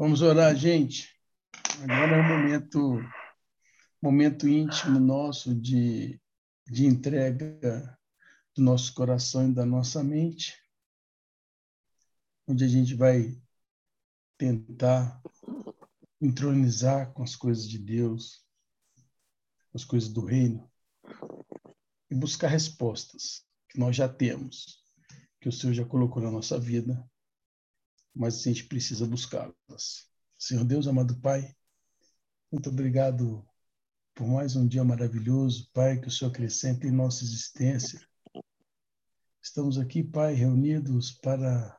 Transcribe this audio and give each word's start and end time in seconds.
Vamos 0.00 0.22
orar, 0.22 0.56
gente. 0.56 1.14
Agora 1.82 2.16
é 2.16 2.20
o 2.20 2.26
momento, 2.26 3.00
momento 4.00 4.48
íntimo 4.48 4.98
nosso 4.98 5.54
de, 5.54 6.18
de 6.66 6.86
entrega 6.86 7.98
do 8.54 8.62
nosso 8.62 8.94
coração 8.94 9.50
e 9.50 9.54
da 9.54 9.66
nossa 9.66 10.02
mente, 10.02 10.54
onde 12.46 12.64
a 12.64 12.68
gente 12.68 12.94
vai 12.94 13.38
tentar 14.38 15.22
entronizar 16.18 17.12
com 17.12 17.22
as 17.22 17.36
coisas 17.36 17.68
de 17.68 17.78
Deus, 17.78 18.42
as 19.74 19.84
coisas 19.84 20.08
do 20.08 20.24
reino, 20.24 20.69
e 22.10 22.14
buscar 22.14 22.48
respostas 22.48 23.44
que 23.68 23.78
nós 23.78 23.94
já 23.94 24.08
temos, 24.08 24.82
que 25.40 25.48
o 25.48 25.52
Senhor 25.52 25.72
já 25.72 25.84
colocou 25.84 26.22
na 26.22 26.30
nossa 26.30 26.58
vida 26.58 27.08
mas 28.14 28.40
a 28.40 28.42
gente 28.50 28.64
precisa 28.64 29.06
buscá-las. 29.06 30.08
Senhor 30.38 30.64
Deus, 30.64 30.86
amado 30.86 31.18
Pai, 31.20 31.54
muito 32.50 32.68
obrigado 32.70 33.46
por 34.14 34.26
mais 34.26 34.56
um 34.56 34.66
dia 34.66 34.84
maravilhoso, 34.84 35.70
Pai, 35.72 36.00
que 36.00 36.08
o 36.08 36.10
Senhor 36.10 36.30
acrescente 36.30 36.86
em 36.86 36.90
nossa 36.90 37.24
existência. 37.24 38.00
Estamos 39.42 39.78
aqui, 39.78 40.02
Pai, 40.02 40.34
reunidos 40.34 41.12
para 41.12 41.76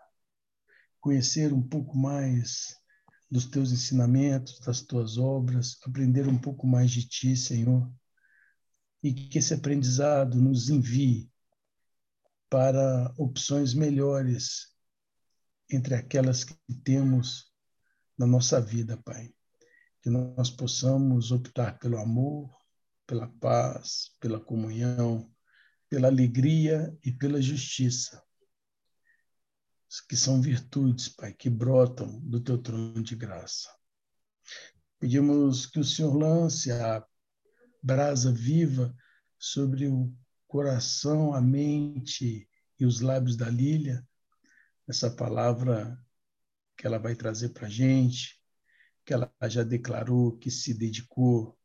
conhecer 0.99 1.53
um 1.53 1.61
pouco 1.61 1.97
mais 1.97 2.75
dos 3.29 3.45
teus 3.45 3.71
ensinamentos, 3.71 4.59
das 4.59 4.81
tuas 4.81 5.17
obras, 5.17 5.77
aprender 5.85 6.27
um 6.27 6.37
pouco 6.37 6.67
mais 6.67 6.91
de 6.91 7.07
ti, 7.07 7.35
Senhor. 7.35 7.91
E 9.03 9.13
que 9.13 9.39
esse 9.39 9.53
aprendizado 9.53 10.39
nos 10.39 10.69
envie 10.69 11.29
para 12.49 13.13
opções 13.17 13.73
melhores 13.73 14.75
entre 15.69 15.95
aquelas 15.95 16.43
que 16.43 16.55
temos 16.83 17.51
na 18.17 18.27
nossa 18.27 18.59
vida, 18.59 18.97
Pai. 18.97 19.33
Que 20.01 20.09
nós 20.09 20.49
possamos 20.49 21.31
optar 21.31 21.79
pelo 21.79 21.97
amor, 21.97 22.53
pela 23.07 23.27
paz, 23.27 24.15
pela 24.19 24.39
comunhão, 24.39 25.31
pela 25.89 26.07
alegria 26.07 26.97
e 27.03 27.11
pela 27.11 27.41
justiça, 27.41 28.23
que 30.07 30.15
são 30.15 30.41
virtudes, 30.41 31.09
Pai, 31.09 31.33
que 31.33 31.49
brotam 31.49 32.19
do 32.21 32.39
teu 32.39 32.57
trono 32.57 33.03
de 33.03 33.15
graça. 33.15 33.69
Pedimos 34.99 35.65
que 35.65 35.79
o 35.79 35.83
Senhor 35.83 36.15
lance 36.15 36.71
a 36.71 37.05
brasa 37.81 38.31
viva 38.31 38.95
sobre 39.39 39.87
o 39.87 40.13
coração, 40.47 41.33
a 41.33 41.41
mente 41.41 42.47
e 42.79 42.85
os 42.85 42.99
lábios 42.99 43.35
da 43.35 43.49
Lília, 43.49 44.05
essa 44.87 45.09
palavra 45.09 45.97
que 46.77 46.85
ela 46.85 46.97
vai 46.97 47.15
trazer 47.15 47.49
para 47.49 47.67
a 47.67 47.69
gente, 47.69 48.39
que 49.05 49.13
ela 49.13 49.31
já 49.47 49.63
declarou 49.63 50.37
que 50.37 50.51
se 50.51 50.73
dedicou 50.73 51.57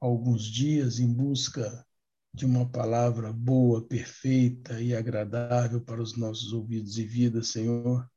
alguns 0.00 0.44
dias 0.44 0.98
em 0.98 1.12
busca 1.12 1.86
de 2.32 2.44
uma 2.44 2.68
palavra 2.68 3.32
boa, 3.32 3.86
perfeita 3.86 4.80
e 4.80 4.94
agradável 4.94 5.80
para 5.80 6.02
os 6.02 6.16
nossos 6.16 6.52
ouvidos 6.52 6.98
e 6.98 7.04
vidas, 7.04 7.48
Senhor. 7.48 8.08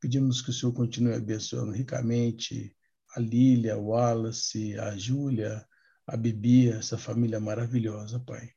Pedimos 0.00 0.42
que 0.42 0.50
o 0.50 0.52
Senhor 0.52 0.72
continue 0.72 1.14
abençoando 1.14 1.72
ricamente 1.72 2.76
a 3.14 3.20
Lília, 3.20 3.78
o 3.78 3.86
Wallace, 3.86 4.78
a 4.78 4.96
Júlia, 4.96 5.66
a 6.06 6.16
Bibi, 6.16 6.70
essa 6.70 6.98
família 6.98 7.40
maravilhosa, 7.40 8.20
Pai. 8.20 8.50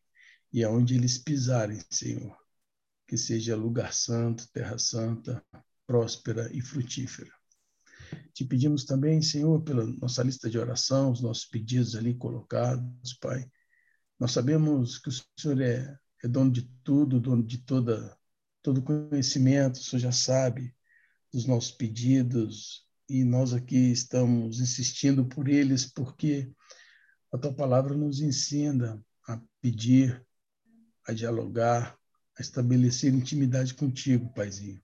E 0.52 0.64
aonde 0.64 0.96
eles 0.96 1.18
pisarem, 1.18 1.80
Senhor, 1.90 2.36
que 3.08 3.18
seja 3.18 3.56
lugar 3.56 3.94
santo, 3.94 4.48
terra 4.52 4.78
santa, 4.78 5.44
próspera 5.86 6.50
e 6.54 6.62
frutífera. 6.62 7.32
Te 8.34 8.46
pedimos 8.46 8.86
também, 8.86 9.22
Senhor, 9.22 9.62
pela 9.62 9.86
nossa 9.86 10.24
lista 10.24 10.50
de 10.50 10.58
oração, 10.58 11.12
os 11.12 11.22
nossos 11.22 11.46
pedidos 11.46 11.96
ali 11.96 12.14
colocados, 12.14 13.14
Pai. 13.16 13.50
Nós 14.20 14.32
sabemos 14.32 14.98
que 15.00 15.10
o 15.10 15.12
Senhor 15.40 15.62
é, 15.62 15.98
é 16.24 16.28
dono 16.28 16.52
de 16.52 16.64
tudo, 16.84 17.20
dono 17.20 17.44
de 17.44 17.60
toda 17.60 18.18
todo 18.62 18.82
conhecimento, 18.82 19.76
o 19.76 19.84
Senhor 19.84 20.02
já 20.02 20.12
sabe 20.12 20.76
dos 21.32 21.46
nossos 21.46 21.72
pedidos 21.72 22.86
e 23.10 23.24
nós 23.24 23.54
aqui 23.54 23.92
estamos 23.92 24.60
insistindo 24.60 25.26
por 25.26 25.48
eles 25.48 25.86
porque 25.86 26.52
a 27.32 27.38
tua 27.38 27.54
palavra 27.54 27.96
nos 27.96 28.22
ensina 28.22 29.04
a 29.28 29.40
pedir, 29.62 30.26
a 31.06 31.14
dialogar, 31.14 31.98
a 32.38 32.42
estabelecer 32.42 33.14
intimidade 33.14 33.74
contigo, 33.74 34.32
Paizinho. 34.34 34.82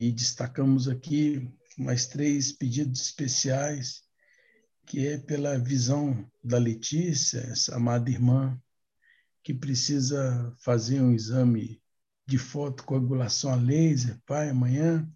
E 0.00 0.10
destacamos 0.10 0.88
aqui 0.88 1.50
mais 1.76 2.06
três 2.06 2.52
pedidos 2.52 3.00
especiais, 3.00 4.02
que 4.86 5.06
é 5.06 5.18
pela 5.18 5.58
visão 5.58 6.30
da 6.42 6.58
Letícia, 6.58 7.40
essa 7.40 7.76
amada 7.76 8.10
irmã, 8.10 8.60
que 9.42 9.52
precisa 9.52 10.54
fazer 10.58 11.00
um 11.00 11.12
exame 11.12 11.82
de 12.26 12.38
fotocoagulação 12.38 13.52
a 13.52 13.56
laser, 13.56 14.18
Pai, 14.24 14.48
amanhã. 14.48 15.08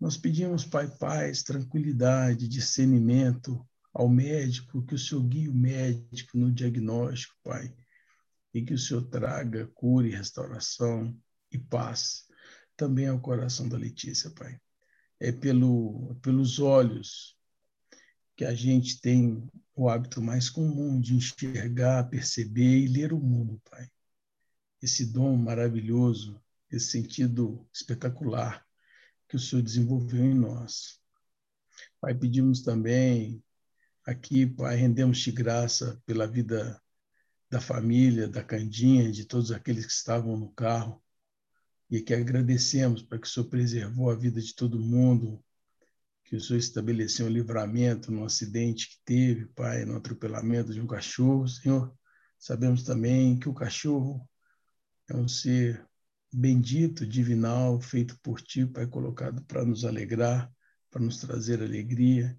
Nós 0.00 0.16
pedimos, 0.16 0.64
Pai, 0.64 0.88
paz, 0.88 1.42
tranquilidade, 1.42 2.48
discernimento 2.48 3.66
ao 3.92 4.08
médico, 4.08 4.82
que 4.84 4.94
o 4.94 4.98
Senhor 4.98 5.22
guie 5.24 5.48
o 5.48 5.54
médico 5.54 6.38
no 6.38 6.50
diagnóstico, 6.50 7.34
Pai 7.42 7.74
e 8.54 8.62
que 8.62 8.74
o 8.74 8.78
Senhor 8.78 9.02
traga 9.08 9.66
cura 9.68 10.06
e 10.06 10.10
restauração 10.10 11.16
e 11.50 11.58
paz 11.58 12.26
também 12.76 13.08
ao 13.08 13.20
coração 13.20 13.68
da 13.68 13.76
Letícia, 13.76 14.30
Pai. 14.30 14.60
É 15.18 15.32
pelo, 15.32 16.14
pelos 16.16 16.58
olhos 16.58 17.36
que 18.36 18.44
a 18.44 18.54
gente 18.54 19.00
tem 19.00 19.48
o 19.74 19.88
hábito 19.88 20.20
mais 20.20 20.50
comum 20.50 21.00
de 21.00 21.14
enxergar, 21.14 22.08
perceber 22.08 22.80
e 22.80 22.88
ler 22.88 23.12
o 23.12 23.20
mundo, 23.20 23.60
Pai. 23.70 23.88
Esse 24.82 25.06
dom 25.06 25.36
maravilhoso, 25.36 26.42
esse 26.70 26.90
sentido 26.90 27.66
espetacular 27.72 28.66
que 29.28 29.36
o 29.36 29.38
Senhor 29.38 29.62
desenvolveu 29.62 30.24
em 30.24 30.34
nós. 30.34 31.00
Pai, 32.00 32.14
pedimos 32.14 32.62
também 32.62 33.42
aqui, 34.04 34.46
Pai, 34.46 34.76
rendemos-te 34.76 35.30
graça 35.30 36.00
pela 36.04 36.26
vida 36.26 36.80
da 37.50 37.60
família, 37.60 38.28
da 38.28 38.42
Candinha, 38.42 39.10
de 39.10 39.24
todos 39.24 39.52
aqueles 39.52 39.84
que 39.86 39.92
estavam 39.92 40.36
no 40.36 40.50
carro, 40.52 41.02
e 41.90 42.00
que 42.00 42.14
agradecemos 42.14 43.02
para 43.02 43.18
que 43.18 43.26
o 43.26 43.30
Senhor 43.30 43.46
preservou 43.48 44.10
a 44.10 44.14
vida 44.14 44.40
de 44.40 44.54
todo 44.54 44.80
mundo, 44.80 45.44
que 46.24 46.34
o 46.34 46.40
Senhor 46.40 46.58
estabeleceu 46.58 47.26
um 47.26 47.30
livramento 47.30 48.10
no 48.10 48.24
acidente 48.24 48.88
que 48.88 48.96
teve, 49.04 49.46
Pai, 49.48 49.84
no 49.84 49.96
atropelamento 49.96 50.72
de 50.72 50.80
um 50.80 50.86
cachorro. 50.86 51.46
Senhor, 51.46 51.94
sabemos 52.38 52.82
também 52.82 53.38
que 53.38 53.48
o 53.48 53.54
cachorro 53.54 54.26
é 55.08 55.14
um 55.14 55.28
ser 55.28 55.86
bendito, 56.32 57.06
divinal, 57.06 57.78
feito 57.78 58.18
por 58.22 58.40
Ti, 58.40 58.64
Pai, 58.64 58.86
colocado 58.86 59.44
para 59.44 59.62
nos 59.62 59.84
alegrar, 59.84 60.50
para 60.90 61.02
nos 61.02 61.18
trazer 61.18 61.62
alegria. 61.62 62.34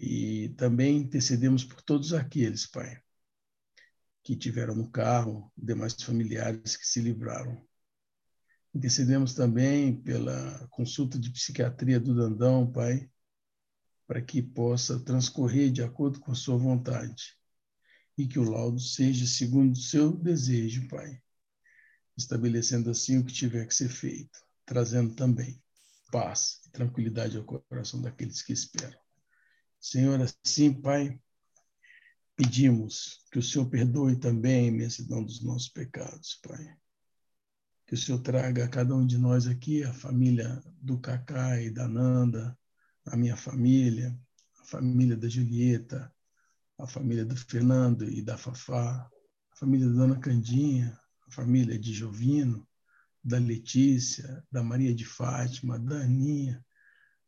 E 0.00 0.50
também 0.50 0.98
intercedemos 0.98 1.64
por 1.64 1.82
todos 1.82 2.12
aqueles, 2.12 2.66
Pai, 2.66 3.02
que 4.22 4.36
tiveram 4.36 4.74
no 4.76 4.88
carro, 4.88 5.52
demais 5.56 5.94
familiares 5.94 6.76
que 6.76 6.86
se 6.86 7.00
livraram. 7.00 7.66
Decidimos 8.72 9.34
também 9.34 10.00
pela 10.00 10.68
consulta 10.68 11.18
de 11.18 11.30
psiquiatria 11.30 11.98
do 11.98 12.14
Dandão, 12.14 12.70
Pai, 12.70 13.10
para 14.06 14.22
que 14.22 14.40
possa 14.40 15.00
transcorrer 15.00 15.72
de 15.72 15.82
acordo 15.82 16.20
com 16.20 16.30
a 16.30 16.36
sua 16.36 16.56
vontade 16.56 17.36
e 18.16 18.26
que 18.26 18.38
o 18.38 18.48
laudo 18.48 18.80
seja 18.80 19.26
segundo 19.26 19.72
o 19.72 19.80
seu 19.80 20.12
desejo, 20.12 20.86
Pai, 20.88 21.20
estabelecendo 22.16 22.90
assim 22.90 23.18
o 23.18 23.24
que 23.24 23.32
tiver 23.32 23.66
que 23.66 23.74
ser 23.74 23.88
feito, 23.88 24.38
trazendo 24.64 25.14
também 25.14 25.60
paz 26.12 26.60
e 26.66 26.70
tranquilidade 26.70 27.36
ao 27.36 27.44
coração 27.44 28.00
daqueles 28.00 28.42
que 28.42 28.52
esperam. 28.52 29.07
Senhor, 29.80 30.20
assim, 30.20 30.72
Pai, 30.72 31.18
Pedimos 32.38 33.24
que 33.32 33.40
o 33.40 33.42
Senhor 33.42 33.68
perdoe 33.68 34.14
também 34.14 34.66
a 34.66 34.68
imensidão 34.68 35.24
dos 35.24 35.42
nossos 35.42 35.68
pecados, 35.68 36.38
Pai. 36.40 36.72
Que 37.84 37.94
o 37.94 37.96
Senhor 37.98 38.20
traga 38.20 38.64
a 38.64 38.68
cada 38.68 38.94
um 38.94 39.04
de 39.04 39.18
nós 39.18 39.48
aqui, 39.48 39.82
a 39.82 39.92
família 39.92 40.62
do 40.80 41.00
Cacá 41.00 41.60
e 41.60 41.68
da 41.68 41.88
Nanda, 41.88 42.56
a 43.06 43.16
minha 43.16 43.36
família, 43.36 44.16
a 44.60 44.64
família 44.64 45.16
da 45.16 45.28
Julieta, 45.28 46.14
a 46.78 46.86
família 46.86 47.24
do 47.24 47.36
Fernando 47.36 48.08
e 48.08 48.22
da 48.22 48.38
Fafá, 48.38 49.10
a 49.50 49.56
família 49.56 49.88
da 49.88 49.94
Dona 49.94 50.20
Candinha, 50.20 50.96
a 51.26 51.32
família 51.32 51.76
de 51.76 51.92
Jovino, 51.92 52.64
da 53.24 53.38
Letícia, 53.38 54.46
da 54.48 54.62
Maria 54.62 54.94
de 54.94 55.04
Fátima, 55.04 55.76
da 55.76 56.02
Aninha, 56.02 56.64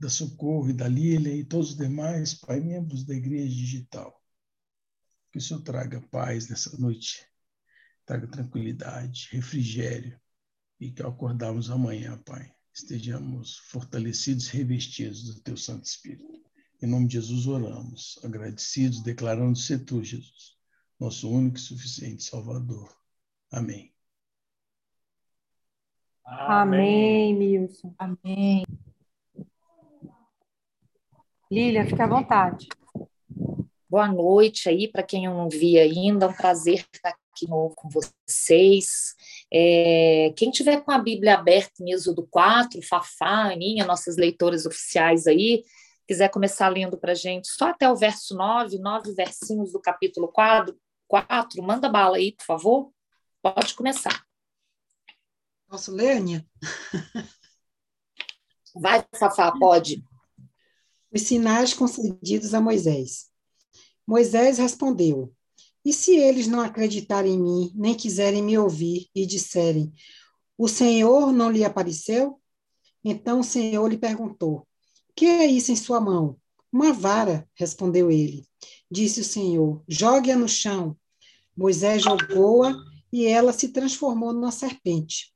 da 0.00 0.08
Socorro 0.08 0.70
e 0.70 0.72
da 0.72 0.88
Lília 0.88 1.34
e 1.34 1.44
todos 1.44 1.70
os 1.70 1.76
demais, 1.76 2.32
Pai, 2.32 2.58
membros 2.58 3.04
da 3.04 3.14
Igreja 3.14 3.54
Digital. 3.54 4.18
Que 5.30 5.38
o 5.38 5.40
Senhor 5.40 5.60
traga 5.60 6.00
paz 6.10 6.48
nessa 6.48 6.74
noite, 6.78 7.26
traga 8.06 8.26
tranquilidade, 8.26 9.28
refrigério, 9.30 10.18
e 10.80 10.90
que 10.90 11.02
ao 11.02 11.10
acordarmos 11.10 11.70
amanhã, 11.70 12.16
Pai, 12.24 12.50
estejamos 12.72 13.58
fortalecidos 13.58 14.48
e 14.48 14.56
revestidos 14.56 15.34
do 15.34 15.40
Teu 15.42 15.56
Santo 15.56 15.84
Espírito. 15.84 16.40
Em 16.82 16.86
nome 16.86 17.06
de 17.06 17.14
Jesus 17.14 17.46
oramos, 17.46 18.18
agradecidos, 18.24 19.02
declarando 19.02 19.58
ser 19.58 19.84
Tu, 19.84 20.02
Jesus, 20.02 20.56
nosso 20.98 21.30
único 21.30 21.58
e 21.58 21.60
suficiente 21.60 22.24
Salvador. 22.24 22.90
Amém. 23.52 23.92
Amém, 26.24 27.36
Milson. 27.36 27.94
Amém. 27.98 28.64
Lília, 31.50 31.84
fica 31.84 32.04
à 32.04 32.06
vontade. 32.06 32.68
Boa 33.88 34.06
noite 34.06 34.68
aí 34.68 34.86
para 34.86 35.02
quem 35.02 35.24
eu 35.24 35.34
não 35.34 35.48
vi 35.48 35.80
ainda, 35.80 36.26
é 36.26 36.28
um 36.28 36.32
prazer 36.32 36.86
estar 36.94 37.08
aqui 37.08 37.48
novo 37.48 37.74
com 37.74 37.88
vocês. 37.88 39.16
É, 39.52 40.32
quem 40.36 40.52
tiver 40.52 40.80
com 40.82 40.92
a 40.92 40.98
Bíblia 40.98 41.34
aberta 41.34 41.82
em 41.82 41.90
Êxodo 41.90 42.24
4, 42.30 42.80
Fafá, 42.82 43.50
Aninha, 43.50 43.84
nossas 43.84 44.16
leitoras 44.16 44.64
oficiais 44.64 45.26
aí, 45.26 45.64
quiser 46.06 46.28
começar 46.28 46.68
lendo 46.68 46.96
para 46.96 47.10
a 47.12 47.16
gente 47.16 47.48
só 47.48 47.70
até 47.70 47.90
o 47.90 47.96
verso 47.96 48.36
9, 48.36 48.78
nove 48.78 49.12
versinhos 49.12 49.72
do 49.72 49.80
capítulo 49.80 50.28
4, 50.28 50.78
4, 51.08 51.60
manda 51.64 51.88
bala 51.88 52.16
aí, 52.16 52.30
por 52.30 52.44
favor. 52.44 52.92
Pode 53.42 53.74
começar. 53.74 54.24
Posso 55.68 55.90
ler, 55.90 56.18
Aninha? 56.18 56.46
Vai, 58.72 59.04
Fafá, 59.18 59.50
pode. 59.58 60.00
Os 61.12 61.22
sinais 61.22 61.74
concedidos 61.74 62.54
a 62.54 62.60
Moisés. 62.60 63.26
Moisés 64.06 64.58
respondeu: 64.58 65.32
E 65.84 65.92
se 65.92 66.16
eles 66.16 66.46
não 66.46 66.60
acreditarem 66.60 67.34
em 67.34 67.42
mim, 67.42 67.72
nem 67.74 67.94
quiserem 67.94 68.42
me 68.42 68.56
ouvir 68.56 69.08
e 69.14 69.26
disserem: 69.26 69.92
O 70.56 70.68
Senhor 70.68 71.32
não 71.32 71.50
lhe 71.50 71.64
apareceu? 71.64 72.40
Então 73.04 73.40
o 73.40 73.44
Senhor 73.44 73.86
lhe 73.88 73.98
perguntou: 73.98 74.66
Que 75.14 75.26
é 75.26 75.46
isso 75.46 75.72
em 75.72 75.76
sua 75.76 76.00
mão? 76.00 76.36
Uma 76.72 76.92
vara, 76.92 77.48
respondeu 77.54 78.10
ele. 78.10 78.46
Disse 78.90 79.20
o 79.20 79.24
Senhor: 79.24 79.82
Jogue-a 79.88 80.36
no 80.36 80.48
chão. 80.48 80.96
Moisés 81.56 82.02
jogou-a 82.02 82.74
e 83.12 83.26
ela 83.26 83.52
se 83.52 83.68
transformou 83.68 84.32
numa 84.32 84.52
serpente. 84.52 85.34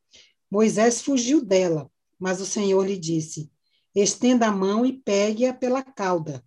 Moisés 0.51 1.03
fugiu 1.03 1.45
dela, 1.45 1.91
mas 2.19 2.41
o 2.41 2.47
Senhor 2.47 2.87
lhe 2.87 2.97
disse: 2.97 3.51
Estenda 3.95 4.49
a 4.49 4.53
mão 4.53 4.85
e 4.85 4.93
pegue-a 4.93 5.55
pela 5.55 5.83
cauda. 5.83 6.45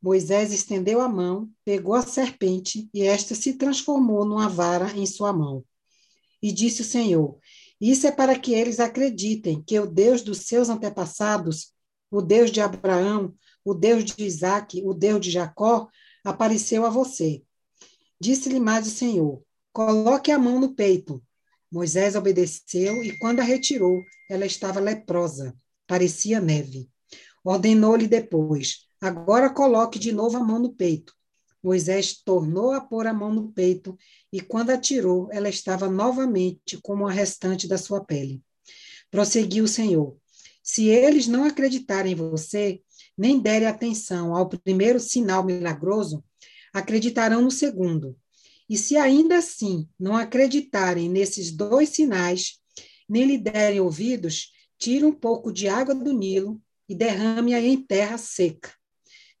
Moisés 0.00 0.52
estendeu 0.52 1.00
a 1.00 1.08
mão, 1.08 1.50
pegou 1.64 1.94
a 1.94 2.02
serpente, 2.02 2.88
e 2.92 3.02
esta 3.02 3.34
se 3.34 3.54
transformou 3.54 4.24
numa 4.24 4.48
vara 4.48 4.92
em 4.96 5.06
sua 5.06 5.32
mão. 5.32 5.64
E 6.42 6.52
disse 6.52 6.82
o 6.82 6.84
Senhor: 6.84 7.38
Isso 7.80 8.06
é 8.06 8.12
para 8.12 8.38
que 8.38 8.52
eles 8.52 8.78
acreditem 8.78 9.62
que 9.62 9.80
o 9.80 9.86
Deus 9.86 10.22
dos 10.22 10.40
seus 10.40 10.68
antepassados, 10.68 11.72
o 12.10 12.20
Deus 12.20 12.50
de 12.50 12.60
Abraão, 12.60 13.34
o 13.64 13.72
Deus 13.72 14.04
de 14.04 14.22
Isaac, 14.22 14.82
o 14.84 14.92
Deus 14.92 15.20
de 15.20 15.30
Jacó, 15.30 15.88
apareceu 16.22 16.84
a 16.84 16.90
você. 16.90 17.42
Disse-lhe 18.20 18.60
mais 18.60 18.86
o 18.86 18.90
Senhor: 18.90 19.42
Coloque 19.72 20.30
a 20.30 20.38
mão 20.38 20.60
no 20.60 20.74
peito. 20.74 21.22
Moisés 21.72 22.14
obedeceu 22.14 23.02
e, 23.02 23.18
quando 23.18 23.40
a 23.40 23.42
retirou, 23.42 24.00
ela 24.30 24.46
estava 24.46 24.78
leprosa, 24.78 25.56
parecia 25.86 26.40
neve. 26.40 26.88
Ordenou-lhe 27.44 28.06
depois: 28.06 28.86
Agora 29.00 29.50
coloque 29.50 29.98
de 29.98 30.12
novo 30.12 30.36
a 30.36 30.40
mão 30.44 30.58
no 30.58 30.72
peito. 30.72 31.14
Moisés 31.62 32.22
tornou 32.22 32.72
a 32.72 32.80
pôr 32.80 33.06
a 33.06 33.12
mão 33.14 33.32
no 33.32 33.52
peito 33.52 33.96
e, 34.32 34.40
quando 34.40 34.70
a 34.70 34.78
tirou, 34.78 35.28
ela 35.32 35.48
estava 35.48 35.88
novamente 35.88 36.78
como 36.82 37.06
a 37.06 37.12
restante 37.12 37.66
da 37.66 37.78
sua 37.78 38.04
pele. 38.04 38.42
Prosseguiu 39.10 39.64
o 39.64 39.68
Senhor: 39.68 40.16
Se 40.62 40.88
eles 40.88 41.26
não 41.26 41.44
acreditarem 41.44 42.12
em 42.12 42.16
você, 42.16 42.80
nem 43.16 43.38
derem 43.38 43.68
atenção 43.68 44.34
ao 44.34 44.48
primeiro 44.48 45.00
sinal 45.00 45.44
milagroso, 45.44 46.24
acreditarão 46.72 47.42
no 47.42 47.50
segundo. 47.50 48.16
E 48.68 48.76
se 48.76 48.96
ainda 48.96 49.38
assim 49.38 49.88
não 49.98 50.16
acreditarem 50.16 51.08
nesses 51.08 51.50
dois 51.50 51.90
sinais, 51.90 52.58
nem 53.08 53.24
lhe 53.24 53.38
derem 53.38 53.80
ouvidos, 53.80 54.53
tire 54.84 55.02
um 55.02 55.12
pouco 55.12 55.50
de 55.50 55.66
água 55.66 55.94
do 55.94 56.12
Nilo 56.12 56.60
e 56.86 56.94
derrame-a 56.94 57.58
em 57.58 57.82
terra 57.82 58.18
seca. 58.18 58.70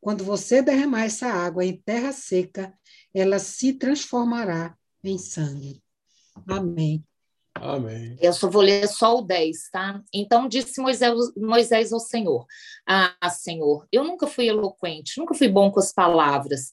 Quando 0.00 0.24
você 0.24 0.62
derramar 0.62 1.04
essa 1.04 1.26
água 1.26 1.62
em 1.62 1.76
terra 1.76 2.12
seca, 2.12 2.72
ela 3.12 3.38
se 3.38 3.74
transformará 3.74 4.74
em 5.02 5.18
sangue. 5.18 5.82
Amém. 6.48 7.04
Amém. 7.54 8.16
Eu 8.22 8.32
só 8.32 8.48
vou 8.48 8.62
ler 8.62 8.88
só 8.88 9.18
o 9.18 9.22
10, 9.22 9.68
tá? 9.70 10.02
Então 10.14 10.48
disse 10.48 10.80
Moisés, 10.80 11.14
Moisés 11.36 11.92
ao 11.92 12.00
Senhor: 12.00 12.46
Ah, 12.88 13.30
Senhor, 13.30 13.86
eu 13.92 14.02
nunca 14.02 14.26
fui 14.26 14.48
eloquente, 14.48 15.18
nunca 15.18 15.34
fui 15.34 15.48
bom 15.48 15.70
com 15.70 15.78
as 15.78 15.92
palavras, 15.92 16.72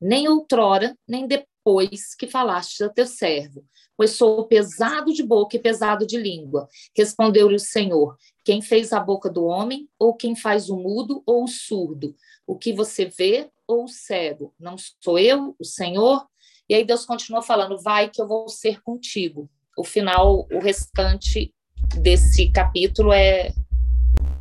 nem 0.00 0.26
outrora, 0.26 0.96
nem 1.06 1.26
depois 1.26 1.54
depois 1.66 2.14
que 2.14 2.28
falaste 2.28 2.84
a 2.84 2.88
teu 2.88 3.06
servo, 3.06 3.64
sou 4.06 4.44
pesado 4.44 5.12
de 5.12 5.22
boca 5.22 5.56
e 5.56 5.60
pesado 5.60 6.06
de 6.06 6.18
língua. 6.18 6.68
Respondeu-lhe 6.94 7.56
o 7.56 7.60
Senhor: 7.60 8.16
Quem 8.44 8.60
fez 8.60 8.92
a 8.92 9.00
boca 9.00 9.30
do 9.30 9.44
homem, 9.44 9.88
ou 9.98 10.14
quem 10.14 10.36
faz 10.36 10.68
o 10.68 10.76
mudo 10.76 11.22
ou 11.24 11.44
o 11.44 11.48
surdo? 11.48 12.14
O 12.46 12.56
que 12.56 12.72
você 12.72 13.06
vê 13.06 13.50
ou 13.66 13.84
o 13.84 13.88
cego? 13.88 14.54
Não 14.58 14.76
sou 15.02 15.18
eu, 15.18 15.56
o 15.58 15.64
Senhor? 15.64 16.26
E 16.68 16.74
aí 16.74 16.84
Deus 16.84 17.06
continua 17.06 17.40
falando: 17.40 17.80
Vai 17.82 18.10
que 18.10 18.20
eu 18.20 18.28
vou 18.28 18.48
ser 18.48 18.82
contigo. 18.82 19.48
O 19.78 19.84
final, 19.84 20.46
o 20.52 20.58
restante 20.58 21.54
desse 22.00 22.50
capítulo 22.50 23.12
é, 23.12 23.52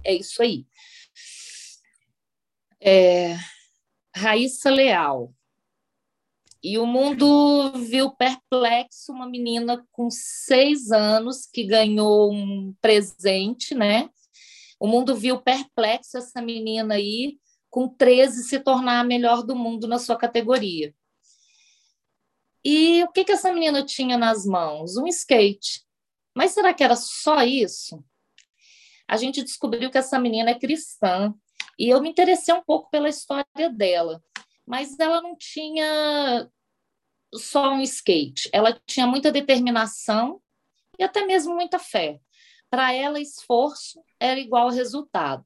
é 0.04 0.14
isso 0.14 0.42
aí. 0.42 0.66
É, 2.82 3.36
Raíssa 4.16 4.70
Leal, 4.70 5.34
e 6.68 6.80
o 6.80 6.86
mundo 6.88 7.74
viu 7.74 8.10
perplexo 8.10 9.12
uma 9.12 9.30
menina 9.30 9.86
com 9.92 10.10
seis 10.10 10.92
anos 10.92 11.46
que 11.46 11.64
ganhou 11.64 12.34
um 12.34 12.74
presente, 12.82 13.76
né? 13.76 14.10
O 14.80 14.88
mundo 14.88 15.16
viu 15.16 15.40
perplexo 15.40 16.18
essa 16.18 16.42
menina 16.42 16.96
aí, 16.96 17.38
com 17.70 17.88
13, 17.88 18.46
se 18.46 18.60
tornar 18.60 19.02
a 19.02 19.04
melhor 19.04 19.44
do 19.44 19.56
mundo 19.56 19.88
na 19.88 20.00
sua 20.00 20.16
categoria. 20.16 20.92
E 22.64 23.04
o 23.04 23.12
que, 23.12 23.24
que 23.24 23.34
essa 23.34 23.54
menina 23.54 23.86
tinha 23.86 24.18
nas 24.18 24.44
mãos? 24.44 24.98
Um 24.98 25.06
skate. 25.06 25.86
Mas 26.36 26.54
será 26.54 26.74
que 26.74 26.84
era 26.84 26.96
só 26.96 27.44
isso? 27.44 28.04
A 29.08 29.18
gente 29.18 29.44
descobriu 29.44 29.92
que 29.92 30.00
essa 30.00 30.18
menina 30.18 30.50
é 30.50 30.60
cristã 30.60 31.32
e 31.78 31.90
eu 31.90 32.02
me 32.02 32.10
interessei 32.10 32.56
um 32.56 32.64
pouco 32.64 32.90
pela 32.90 33.08
história 33.08 33.70
dela 33.70 34.20
mas 34.66 35.00
ela 35.00 35.22
não 35.22 35.36
tinha 35.36 36.50
só 37.34 37.74
um 37.74 37.82
skate. 37.82 38.50
Ela 38.52 38.80
tinha 38.86 39.08
muita 39.08 39.32
determinação 39.32 40.42
e 40.98 41.04
até 41.04 41.26
mesmo 41.26 41.56
muita 41.56 41.80
fé. 41.80 42.20
Para 42.70 42.94
ela, 42.94 43.20
esforço 43.20 44.02
era 44.20 44.40
igual 44.40 44.70
resultado. 44.70 45.44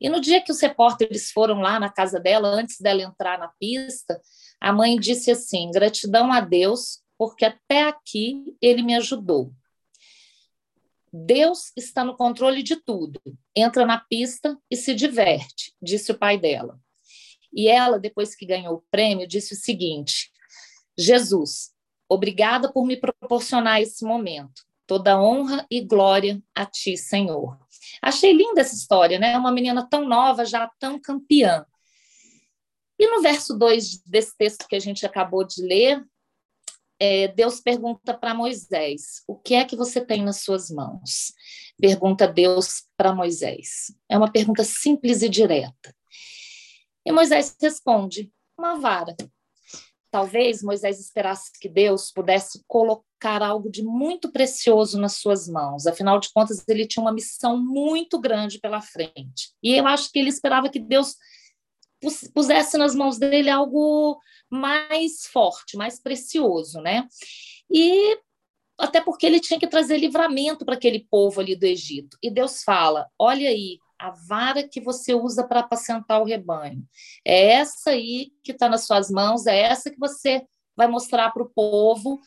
E 0.00 0.08
no 0.08 0.20
dia 0.20 0.40
que 0.40 0.50
os 0.50 0.60
repórteres 0.60 1.30
foram 1.30 1.60
lá 1.60 1.78
na 1.78 1.88
casa 1.88 2.18
dela, 2.18 2.48
antes 2.48 2.80
dela 2.80 3.02
entrar 3.02 3.38
na 3.38 3.48
pista, 3.48 4.20
a 4.60 4.72
mãe 4.72 4.98
disse 4.98 5.30
assim: 5.30 5.70
gratidão 5.70 6.32
a 6.32 6.40
Deus, 6.40 7.00
porque 7.16 7.44
até 7.44 7.84
aqui 7.84 8.56
ele 8.60 8.82
me 8.82 8.96
ajudou. 8.96 9.52
Deus 11.12 11.72
está 11.76 12.02
no 12.02 12.16
controle 12.16 12.62
de 12.62 12.74
tudo. 12.76 13.20
Entra 13.54 13.86
na 13.86 13.98
pista 13.98 14.58
e 14.70 14.76
se 14.76 14.94
diverte, 14.94 15.72
disse 15.80 16.10
o 16.10 16.18
pai 16.18 16.38
dela. 16.38 16.80
E 17.52 17.68
ela, 17.68 17.98
depois 17.98 18.34
que 18.34 18.46
ganhou 18.46 18.76
o 18.76 18.84
prêmio, 18.90 19.28
disse 19.28 19.52
o 19.52 19.56
seguinte: 19.56 20.31
Jesus, 20.98 21.70
obrigada 22.08 22.72
por 22.72 22.84
me 22.86 22.96
proporcionar 22.96 23.80
esse 23.80 24.04
momento. 24.04 24.64
Toda 24.86 25.20
honra 25.20 25.66
e 25.70 25.80
glória 25.80 26.42
a 26.54 26.66
ti, 26.66 26.96
Senhor. 26.96 27.58
Achei 28.00 28.32
linda 28.32 28.60
essa 28.60 28.74
história, 28.74 29.18
né? 29.18 29.36
Uma 29.38 29.52
menina 29.52 29.86
tão 29.88 30.06
nova, 30.06 30.44
já 30.44 30.70
tão 30.78 31.00
campeã. 31.00 31.64
E 32.98 33.06
no 33.08 33.22
verso 33.22 33.56
2 33.56 34.02
desse 34.04 34.36
texto 34.36 34.68
que 34.68 34.76
a 34.76 34.80
gente 34.80 35.04
acabou 35.06 35.44
de 35.44 35.62
ler, 35.62 36.04
é, 37.00 37.26
Deus 37.26 37.60
pergunta 37.60 38.14
para 38.14 38.32
Moisés: 38.32 39.22
O 39.26 39.34
que 39.34 39.54
é 39.54 39.64
que 39.64 39.74
você 39.74 40.00
tem 40.00 40.22
nas 40.22 40.42
suas 40.42 40.70
mãos? 40.70 41.32
Pergunta 41.80 42.28
Deus 42.28 42.84
para 42.96 43.12
Moisés. 43.12 43.92
É 44.08 44.16
uma 44.16 44.30
pergunta 44.30 44.62
simples 44.62 45.20
e 45.20 45.28
direta. 45.28 45.92
E 47.04 47.10
Moisés 47.10 47.56
responde: 47.60 48.32
Uma 48.56 48.78
vara. 48.78 49.16
Talvez 50.12 50.62
Moisés 50.62 51.00
esperasse 51.00 51.50
que 51.58 51.70
Deus 51.70 52.12
pudesse 52.12 52.62
colocar 52.68 53.42
algo 53.42 53.70
de 53.70 53.82
muito 53.82 54.30
precioso 54.30 55.00
nas 55.00 55.14
suas 55.14 55.48
mãos. 55.48 55.86
Afinal 55.86 56.20
de 56.20 56.30
contas, 56.34 56.62
ele 56.68 56.86
tinha 56.86 57.02
uma 57.02 57.14
missão 57.14 57.56
muito 57.56 58.20
grande 58.20 58.60
pela 58.60 58.82
frente. 58.82 59.54
E 59.62 59.74
eu 59.74 59.86
acho 59.86 60.12
que 60.12 60.18
ele 60.18 60.28
esperava 60.28 60.68
que 60.68 60.78
Deus 60.78 61.16
pusesse 62.34 62.76
nas 62.76 62.94
mãos 62.94 63.18
dele 63.18 63.48
algo 63.48 64.20
mais 64.50 65.24
forte, 65.32 65.78
mais 65.78 65.98
precioso, 65.98 66.82
né? 66.82 67.08
E 67.70 68.18
até 68.78 69.00
porque 69.00 69.24
ele 69.24 69.40
tinha 69.40 69.58
que 69.58 69.66
trazer 69.66 69.96
livramento 69.96 70.66
para 70.66 70.74
aquele 70.74 71.06
povo 71.10 71.40
ali 71.40 71.56
do 71.56 71.64
Egito. 71.64 72.18
E 72.22 72.30
Deus 72.30 72.62
fala: 72.62 73.08
olha 73.18 73.48
aí, 73.48 73.78
a 74.02 74.10
vara 74.10 74.66
que 74.66 74.80
você 74.80 75.14
usa 75.14 75.46
para 75.46 75.60
apacentar 75.60 76.20
o 76.20 76.24
rebanho. 76.24 76.84
É 77.24 77.52
essa 77.52 77.90
aí 77.90 78.32
que 78.42 78.50
está 78.50 78.68
nas 78.68 78.84
suas 78.84 79.10
mãos, 79.10 79.46
é 79.46 79.56
essa 79.60 79.90
que 79.90 79.98
você 79.98 80.44
vai 80.76 80.88
mostrar 80.88 81.30
para 81.30 81.42
o 81.42 81.48
povo 81.48 82.20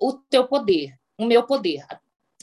o 0.00 0.14
teu 0.14 0.48
poder, 0.48 0.94
o 1.18 1.26
meu 1.26 1.44
poder, 1.44 1.86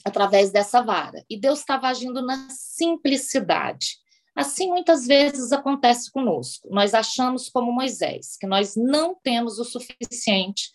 através 0.05 0.51
dessa 0.51 0.81
vara. 0.81 1.23
E 1.27 1.39
Deus 1.39 1.59
estava 1.59 1.87
agindo 1.87 2.21
na 2.21 2.49
simplicidade. 2.49 3.97
Assim, 4.35 4.69
muitas 4.69 5.07
vezes 5.07 5.51
acontece 5.51 6.11
conosco. 6.11 6.69
Nós 6.71 6.93
achamos, 6.93 7.49
como 7.49 7.71
Moisés, 7.71 8.37
que 8.37 8.47
nós 8.47 8.75
não 8.75 9.15
temos 9.15 9.57
o 9.57 9.65
suficiente 9.65 10.69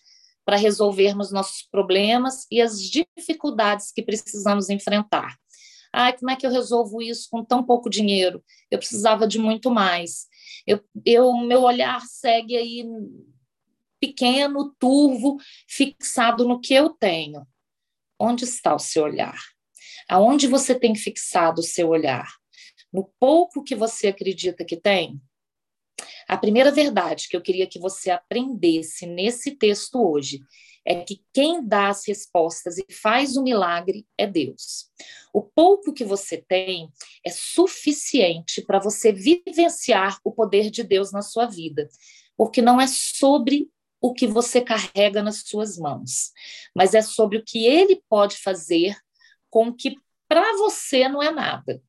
para 0.45 0.57
resolvermos 0.57 1.31
nossos 1.31 1.63
problemas 1.63 2.45
e 2.51 2.61
as 2.61 2.79
dificuldades 2.81 3.91
que 3.91 4.03
precisamos 4.03 4.69
enfrentar. 4.69 5.37
Ah, 5.99 6.13
como 6.13 6.29
é 6.29 6.35
que 6.35 6.45
eu 6.45 6.51
resolvo 6.51 7.01
isso 7.01 7.27
com 7.31 7.43
tão 7.43 7.63
pouco 7.63 7.89
dinheiro? 7.89 8.43
Eu 8.69 8.77
precisava 8.77 9.27
de 9.27 9.39
muito 9.39 9.71
mais. 9.71 10.27
Eu, 10.67 10.79
eu 11.03 11.35
meu 11.37 11.63
olhar 11.63 11.99
segue 12.01 12.55
aí 12.55 12.85
pequeno, 13.99 14.75
turvo, 14.77 15.37
fixado 15.67 16.47
no 16.47 16.61
que 16.61 16.75
eu 16.75 16.91
tenho. 16.91 17.47
Onde 18.19 18.43
está 18.43 18.75
o 18.75 18.79
seu 18.79 19.05
olhar? 19.05 19.39
Aonde 20.07 20.45
você 20.45 20.79
tem 20.79 20.93
fixado 20.93 21.61
o 21.61 21.63
seu 21.63 21.89
olhar? 21.89 22.27
No 22.93 23.11
pouco 23.19 23.63
que 23.63 23.75
você 23.75 24.09
acredita 24.09 24.63
que 24.63 24.77
tem? 24.77 25.19
A 26.27 26.37
primeira 26.37 26.71
verdade 26.71 27.27
que 27.29 27.35
eu 27.35 27.41
queria 27.41 27.67
que 27.67 27.79
você 27.79 28.09
aprendesse 28.09 29.05
nesse 29.05 29.51
texto 29.51 30.01
hoje 30.01 30.41
é 30.85 31.03
que 31.03 31.21
quem 31.33 31.65
dá 31.65 31.89
as 31.89 32.07
respostas 32.07 32.77
e 32.77 32.85
faz 32.93 33.35
o 33.35 33.43
milagre 33.43 34.05
é 34.17 34.25
Deus. 34.25 34.89
O 35.33 35.41
pouco 35.41 35.93
que 35.93 36.05
você 36.05 36.37
tem 36.37 36.89
é 37.25 37.29
suficiente 37.29 38.61
para 38.61 38.79
você 38.79 39.11
vivenciar 39.11 40.17
o 40.23 40.31
poder 40.31 40.71
de 40.71 40.83
Deus 40.83 41.11
na 41.11 41.21
sua 41.21 41.45
vida, 41.45 41.89
porque 42.37 42.61
não 42.61 42.79
é 42.79 42.87
sobre 42.87 43.69
o 43.99 44.13
que 44.13 44.27
você 44.27 44.61
carrega 44.61 45.21
nas 45.21 45.41
suas 45.45 45.77
mãos, 45.77 46.31
mas 46.73 46.93
é 46.93 47.01
sobre 47.01 47.37
o 47.37 47.43
que 47.43 47.65
ele 47.65 48.01
pode 48.07 48.37
fazer 48.37 48.95
com 49.49 49.73
que 49.73 49.95
para 50.27 50.55
você 50.57 51.09
não 51.09 51.21
é 51.21 51.31
nada. 51.31 51.81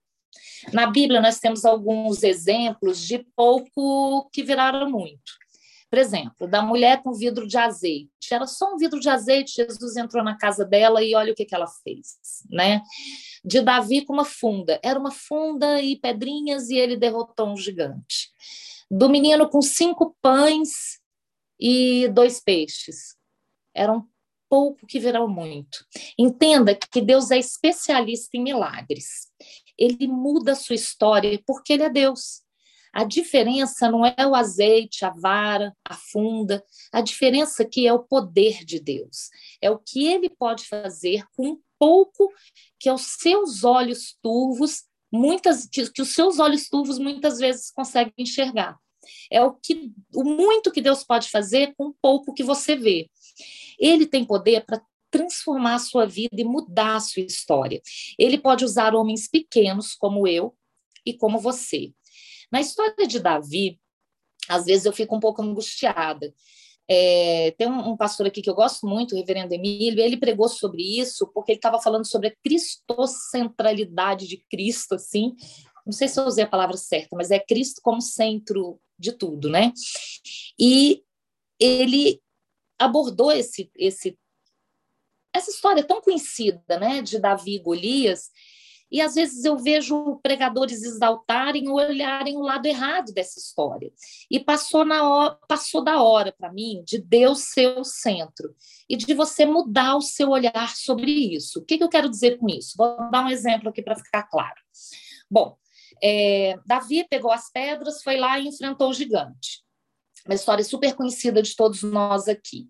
Na 0.72 0.86
Bíblia, 0.86 1.20
nós 1.20 1.38
temos 1.38 1.64
alguns 1.64 2.22
exemplos 2.22 3.00
de 3.06 3.18
pouco 3.36 4.28
que 4.32 4.42
viraram 4.42 4.90
muito. 4.90 5.38
Por 5.90 5.98
exemplo, 5.98 6.46
da 6.46 6.60
mulher 6.60 7.02
com 7.02 7.14
vidro 7.14 7.46
de 7.46 7.56
azeite. 7.56 8.10
Era 8.30 8.46
só 8.46 8.74
um 8.74 8.76
vidro 8.76 9.00
de 9.00 9.08
azeite, 9.08 9.56
Jesus 9.56 9.96
entrou 9.96 10.22
na 10.22 10.36
casa 10.36 10.64
dela 10.64 11.02
e 11.02 11.14
olha 11.14 11.32
o 11.32 11.34
que, 11.34 11.46
que 11.46 11.54
ela 11.54 11.66
fez, 11.66 12.18
né? 12.50 12.82
De 13.42 13.62
Davi 13.62 14.04
com 14.04 14.12
uma 14.12 14.24
funda. 14.24 14.78
Era 14.82 14.98
uma 14.98 15.10
funda 15.10 15.80
e 15.80 15.96
pedrinhas 15.96 16.68
e 16.68 16.76
ele 16.76 16.96
derrotou 16.96 17.48
um 17.48 17.56
gigante. 17.56 18.30
Do 18.90 19.08
menino 19.08 19.48
com 19.48 19.62
cinco 19.62 20.14
pães 20.20 21.00
e 21.58 22.06
dois 22.08 22.38
peixes. 22.38 23.16
Era 23.74 23.92
um 23.92 24.02
pouco 24.48 24.86
que 24.86 25.00
virou 25.00 25.28
muito. 25.28 25.86
Entenda 26.18 26.74
que 26.74 27.00
Deus 27.00 27.30
é 27.30 27.38
especialista 27.38 28.36
em 28.36 28.42
milagres. 28.42 29.28
Ele 29.78 30.06
muda 30.06 30.52
a 30.52 30.56
sua 30.56 30.74
história 30.74 31.40
porque 31.46 31.72
ele 31.72 31.84
é 31.84 31.90
Deus. 31.90 32.42
A 32.92 33.04
diferença 33.04 33.90
não 33.90 34.04
é 34.04 34.26
o 34.26 34.34
azeite, 34.34 35.04
a 35.04 35.10
vara, 35.10 35.72
a 35.84 35.94
funda. 35.94 36.64
A 36.92 37.00
diferença 37.00 37.62
aqui 37.62 37.86
é 37.86 37.92
o 37.92 38.02
poder 38.02 38.64
de 38.64 38.80
Deus. 38.80 39.28
É 39.60 39.70
o 39.70 39.78
que 39.78 40.06
ele 40.06 40.28
pode 40.28 40.64
fazer 40.66 41.24
com 41.36 41.50
um 41.50 41.60
pouco 41.78 42.32
que 42.78 42.88
aos 42.88 43.02
seus 43.20 43.62
olhos 43.62 44.16
turvos, 44.22 44.84
muitas 45.12 45.66
que 45.66 46.02
os 46.02 46.14
seus 46.14 46.38
olhos 46.38 46.68
turvos 46.68 46.98
muitas 46.98 47.38
vezes 47.38 47.70
conseguem 47.70 48.12
enxergar. 48.18 48.76
É 49.30 49.42
o 49.42 49.52
que 49.52 49.92
o 50.14 50.24
muito 50.24 50.72
que 50.72 50.80
Deus 50.80 51.04
pode 51.04 51.30
fazer 51.30 51.74
com 51.76 51.94
pouco 52.02 52.34
que 52.34 52.42
você 52.42 52.74
vê. 52.74 53.08
Ele 53.78 54.06
tem 54.06 54.24
poder 54.24 54.64
para 54.64 54.82
transformar 55.10 55.74
a 55.74 55.78
sua 55.78 56.06
vida 56.06 56.36
e 56.40 56.44
mudar 56.44 56.96
a 56.96 57.00
sua 57.00 57.22
história. 57.22 57.80
Ele 58.18 58.38
pode 58.38 58.64
usar 58.64 58.94
homens 58.94 59.28
pequenos 59.28 59.94
como 59.94 60.26
eu 60.26 60.54
e 61.04 61.14
como 61.14 61.38
você. 61.38 61.92
Na 62.50 62.60
história 62.60 63.06
de 63.06 63.20
Davi, 63.20 63.78
às 64.48 64.64
vezes 64.64 64.86
eu 64.86 64.92
fico 64.92 65.14
um 65.14 65.20
pouco 65.20 65.42
angustiada. 65.42 66.32
É, 66.90 67.50
tem 67.58 67.68
um, 67.68 67.90
um, 67.90 67.96
pastor 67.96 68.26
aqui 68.26 68.40
que 68.40 68.48
eu 68.48 68.54
gosto 68.54 68.86
muito, 68.86 69.14
o 69.14 69.18
reverendo 69.18 69.52
Emílio, 69.52 70.02
ele 70.02 70.16
pregou 70.16 70.48
sobre 70.48 70.82
isso 70.98 71.30
porque 71.34 71.52
ele 71.52 71.58
estava 71.58 71.78
falando 71.78 72.06
sobre 72.06 72.28
a 72.28 72.36
cristocentralidade 72.42 74.26
de 74.26 74.38
Cristo, 74.50 74.94
assim. 74.94 75.34
Não 75.84 75.92
sei 75.92 76.08
se 76.08 76.18
eu 76.18 76.24
usei 76.24 76.44
a 76.44 76.48
palavra 76.48 76.78
certa, 76.78 77.14
mas 77.14 77.30
é 77.30 77.38
Cristo 77.38 77.82
como 77.82 78.00
centro 78.00 78.80
de 78.98 79.12
tudo, 79.12 79.50
né? 79.50 79.72
E 80.58 81.02
ele 81.60 82.20
abordou 82.78 83.32
esse, 83.32 83.70
esse 83.76 84.16
essa 85.38 85.50
história 85.50 85.82
tão 85.82 86.00
conhecida, 86.00 86.78
né, 86.78 87.00
de 87.02 87.18
Davi 87.18 87.56
e 87.56 87.62
Golias, 87.62 88.30
e 88.90 89.00
às 89.00 89.14
vezes 89.14 89.44
eu 89.44 89.56
vejo 89.58 90.18
pregadores 90.22 90.82
exaltarem 90.82 91.68
ou 91.68 91.76
olharem 91.76 92.36
o 92.36 92.42
lado 92.42 92.66
errado 92.66 93.12
dessa 93.12 93.38
história. 93.38 93.92
E 94.30 94.40
passou, 94.40 94.84
na 94.84 95.06
hora, 95.06 95.38
passou 95.46 95.84
da 95.84 96.02
hora 96.02 96.34
para 96.36 96.52
mim 96.52 96.82
de 96.84 96.98
Deus 96.98 97.40
ser 97.52 97.78
o 97.78 97.84
centro 97.84 98.54
e 98.88 98.96
de 98.96 99.12
você 99.12 99.44
mudar 99.44 99.96
o 99.96 100.00
seu 100.00 100.30
olhar 100.30 100.74
sobre 100.74 101.10
isso. 101.10 101.60
O 101.60 101.64
que, 101.64 101.76
que 101.76 101.84
eu 101.84 101.88
quero 101.88 102.08
dizer 102.08 102.38
com 102.38 102.48
isso? 102.48 102.74
Vou 102.76 103.10
dar 103.10 103.24
um 103.24 103.28
exemplo 103.28 103.68
aqui 103.68 103.82
para 103.82 103.96
ficar 103.96 104.22
claro. 104.22 104.56
Bom, 105.30 105.56
é, 106.02 106.58
Davi 106.64 107.06
pegou 107.08 107.30
as 107.30 107.50
pedras, 107.50 108.02
foi 108.02 108.16
lá 108.16 108.38
e 108.38 108.48
enfrentou 108.48 108.88
o 108.88 108.94
gigante. 108.94 109.62
Uma 110.24 110.34
história 110.34 110.64
super 110.64 110.94
conhecida 110.94 111.42
de 111.42 111.54
todos 111.54 111.82
nós 111.82 112.26
aqui. 112.26 112.68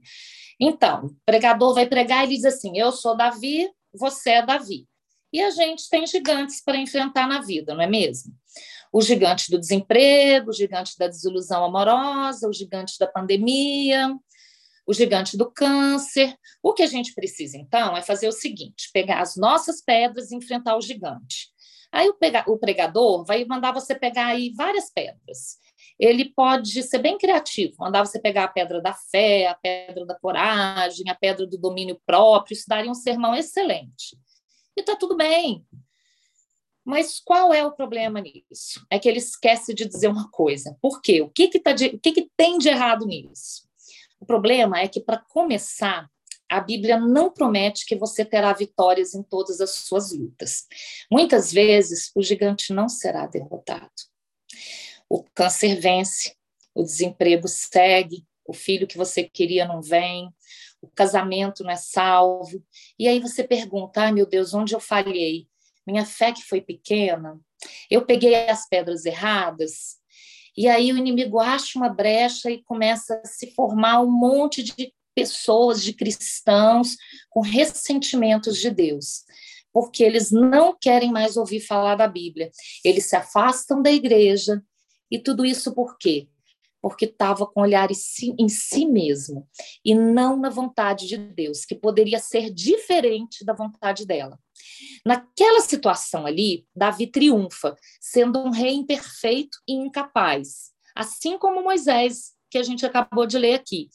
Então, 0.60 1.06
o 1.06 1.16
pregador 1.24 1.74
vai 1.74 1.86
pregar 1.86 2.24
e 2.24 2.34
diz 2.34 2.44
assim: 2.44 2.78
Eu 2.78 2.90
sou 2.92 3.16
Davi, 3.16 3.70
você 3.92 4.30
é 4.30 4.46
Davi. 4.46 4.86
E 5.32 5.42
a 5.42 5.50
gente 5.50 5.88
tem 5.88 6.06
gigantes 6.06 6.62
para 6.62 6.78
enfrentar 6.78 7.26
na 7.26 7.40
vida, 7.40 7.74
não 7.74 7.82
é 7.82 7.86
mesmo? 7.86 8.32
O 8.90 9.02
gigante 9.02 9.50
do 9.50 9.58
desemprego, 9.58 10.50
o 10.50 10.54
gigante 10.54 10.96
da 10.98 11.06
desilusão 11.06 11.62
amorosa, 11.62 12.48
o 12.48 12.52
gigante 12.52 12.98
da 12.98 13.06
pandemia, 13.06 14.16
o 14.86 14.94
gigante 14.94 15.36
do 15.36 15.50
câncer. 15.50 16.34
O 16.62 16.72
que 16.72 16.82
a 16.82 16.86
gente 16.86 17.14
precisa, 17.14 17.58
então, 17.58 17.96
é 17.96 18.02
fazer 18.02 18.28
o 18.28 18.32
seguinte: 18.32 18.90
pegar 18.92 19.20
as 19.20 19.36
nossas 19.36 19.82
pedras 19.82 20.30
e 20.30 20.36
enfrentar 20.36 20.76
o 20.76 20.80
gigante. 20.80 21.48
Aí 21.92 22.10
o 22.46 22.58
pregador 22.58 23.24
vai 23.24 23.44
mandar 23.44 23.72
você 23.72 23.94
pegar 23.94 24.26
aí 24.26 24.52
várias 24.54 24.90
pedras. 24.90 25.58
Ele 25.98 26.26
pode 26.26 26.82
ser 26.82 26.98
bem 26.98 27.18
criativo, 27.18 27.74
mandar 27.78 28.06
você 28.06 28.20
pegar 28.20 28.44
a 28.44 28.48
pedra 28.48 28.80
da 28.80 28.92
fé, 28.92 29.46
a 29.46 29.54
pedra 29.54 30.06
da 30.06 30.14
coragem, 30.14 31.08
a 31.08 31.14
pedra 31.14 31.46
do 31.46 31.58
domínio 31.58 32.00
próprio, 32.06 32.54
isso 32.54 32.68
daria 32.68 32.90
um 32.90 32.94
sermão 32.94 33.34
excelente 33.34 34.16
e 34.78 34.80
está 34.80 34.96
tudo 34.96 35.16
bem. 35.16 35.66
Mas 36.84 37.20
qual 37.20 37.52
é 37.52 37.64
o 37.64 37.72
problema 37.72 38.20
nisso? 38.20 38.86
É 38.90 38.98
que 38.98 39.08
ele 39.08 39.18
esquece 39.18 39.74
de 39.74 39.84
dizer 39.84 40.08
uma 40.08 40.30
coisa. 40.30 40.76
Por 40.80 41.02
quê? 41.02 41.20
O 41.20 41.28
que, 41.28 41.48
que, 41.48 41.60
tá 41.60 41.72
de, 41.72 41.88
o 41.88 41.98
que, 41.98 42.12
que 42.12 42.30
tem 42.36 42.56
de 42.56 42.68
errado 42.68 43.04
nisso? 43.04 43.68
O 44.18 44.24
problema 44.24 44.80
é 44.80 44.88
que, 44.88 45.00
para 45.00 45.18
começar, 45.18 46.08
a 46.50 46.60
Bíblia 46.60 46.98
não 46.98 47.30
promete 47.30 47.84
que 47.84 47.94
você 47.94 48.24
terá 48.24 48.54
vitórias 48.54 49.14
em 49.14 49.22
todas 49.22 49.60
as 49.60 49.70
suas 49.70 50.12
lutas. 50.12 50.66
Muitas 51.10 51.52
vezes, 51.52 52.10
o 52.14 52.22
gigante 52.22 52.72
não 52.72 52.88
será 52.88 53.26
derrotado. 53.26 53.90
O 55.08 55.24
câncer 55.34 55.80
vence, 55.80 56.34
o 56.74 56.82
desemprego 56.82 57.48
segue, 57.48 58.26
o 58.46 58.52
filho 58.52 58.86
que 58.86 58.96
você 58.96 59.24
queria 59.24 59.66
não 59.66 59.80
vem, 59.80 60.28
o 60.80 60.88
casamento 60.88 61.62
não 61.62 61.70
é 61.70 61.76
salvo. 61.76 62.64
E 62.98 63.08
aí 63.08 63.20
você 63.20 63.44
pergunta: 63.44 64.02
ai 64.02 64.12
meu 64.12 64.26
Deus, 64.26 64.54
onde 64.54 64.74
eu 64.74 64.80
falhei? 64.80 65.46
Minha 65.86 66.04
fé 66.04 66.32
que 66.32 66.42
foi 66.42 66.60
pequena? 66.60 67.40
Eu 67.90 68.04
peguei 68.04 68.34
as 68.48 68.68
pedras 68.68 69.04
erradas? 69.04 69.96
E 70.56 70.68
aí 70.68 70.92
o 70.92 70.98
inimigo 70.98 71.38
acha 71.38 71.78
uma 71.78 71.88
brecha 71.88 72.50
e 72.50 72.62
começa 72.62 73.20
a 73.24 73.26
se 73.26 73.52
formar 73.52 74.00
um 74.00 74.10
monte 74.10 74.62
de 74.62 74.92
pessoas, 75.14 75.82
de 75.82 75.92
cristãos, 75.92 76.96
com 77.30 77.40
ressentimentos 77.40 78.58
de 78.58 78.70
Deus, 78.70 79.24
porque 79.72 80.02
eles 80.02 80.30
não 80.30 80.76
querem 80.76 81.10
mais 81.10 81.36
ouvir 81.36 81.60
falar 81.60 81.96
da 81.96 82.06
Bíblia. 82.06 82.50
Eles 82.84 83.06
se 83.06 83.16
afastam 83.16 83.82
da 83.82 83.90
igreja. 83.90 84.62
E 85.10 85.18
tudo 85.18 85.44
isso 85.44 85.74
por 85.74 85.96
quê? 85.98 86.28
porque 86.80 87.06
estava 87.06 87.46
com 87.46 87.60
olhar 87.60 87.90
em 87.90 87.94
si, 87.94 88.34
em 88.38 88.48
si 88.48 88.86
mesmo 88.86 89.48
e 89.84 89.94
não 89.94 90.38
na 90.38 90.48
vontade 90.48 91.06
de 91.06 91.16
Deus, 91.16 91.64
que 91.64 91.74
poderia 91.74 92.18
ser 92.18 92.52
diferente 92.52 93.44
da 93.44 93.52
vontade 93.52 94.06
dela. 94.06 94.38
Naquela 95.04 95.60
situação 95.60 96.26
ali, 96.26 96.66
Davi 96.74 97.06
triunfa, 97.06 97.76
sendo 98.00 98.38
um 98.38 98.50
rei 98.50 98.74
imperfeito 98.74 99.58
e 99.68 99.74
incapaz, 99.74 100.72
assim 100.94 101.38
como 101.38 101.62
Moisés, 101.62 102.32
que 102.50 102.58
a 102.58 102.62
gente 102.62 102.84
acabou 102.86 103.26
de 103.26 103.38
ler 103.38 103.54
aqui. 103.54 103.88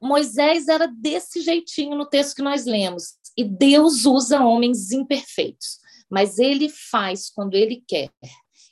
Moisés 0.00 0.68
era 0.68 0.86
desse 0.86 1.40
jeitinho 1.40 1.96
no 1.96 2.06
texto 2.06 2.36
que 2.36 2.42
nós 2.42 2.64
lemos. 2.64 3.14
E 3.36 3.44
Deus 3.44 4.06
usa 4.06 4.42
homens 4.42 4.92
imperfeitos, 4.92 5.78
mas 6.10 6.38
ele 6.38 6.68
faz 6.68 7.28
quando 7.28 7.54
ele 7.54 7.84
quer. 7.86 8.10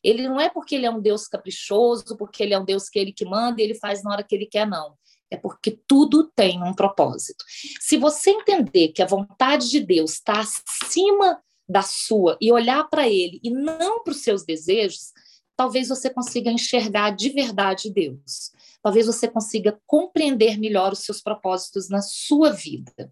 Ele 0.05 0.29
não 0.29 0.39
é 0.39 0.51
porque 0.51 0.75
ele 0.75 0.85
é 0.85 0.91
um 0.91 1.01
Deus 1.01 1.27
caprichoso, 1.27 2.15
porque 2.19 2.43
ele 2.43 2.53
é 2.53 2.59
um 2.59 2.65
Deus 2.65 2.91
que 2.91 2.99
ele 2.99 3.13
que 3.13 3.25
manda 3.25 3.61
e 3.61 3.65
ele 3.65 3.75
faz 3.75 4.03
na 4.03 4.13
hora 4.13 4.23
que 4.23 4.35
ele 4.35 4.45
quer, 4.45 4.67
não. 4.67 4.95
É 5.31 5.37
porque 5.39 5.81
tudo 5.89 6.31
tem 6.37 6.63
um 6.63 6.75
propósito. 6.75 7.43
Se 7.81 7.97
você 7.97 8.31
entender 8.31 8.89
que 8.89 9.03
a 9.03 9.07
vontade 9.07 9.71
de 9.71 9.81
Deus 9.81 10.13
está 10.13 10.41
acima 10.41 11.43
da 11.67 11.81
sua 11.81 12.37
e 12.39 12.53
olhar 12.53 12.85
para 12.85 13.09
ele 13.09 13.41
e 13.43 13.51
não 13.51 14.05
para 14.05 14.13
os 14.13 14.23
seus 14.23 14.45
desejos, 14.45 15.13
talvez 15.57 15.89
você 15.89 16.11
consiga 16.11 16.51
enxergar 16.51 17.11
de 17.11 17.31
verdade 17.31 17.91
Deus. 17.91 18.53
Talvez 18.83 19.07
você 19.07 19.27
consiga 19.27 19.81
compreender 19.87 20.59
melhor 20.59 20.93
os 20.93 20.99
seus 20.99 21.23
propósitos 21.23 21.89
na 21.89 22.03
sua 22.03 22.51
vida. 22.51 23.11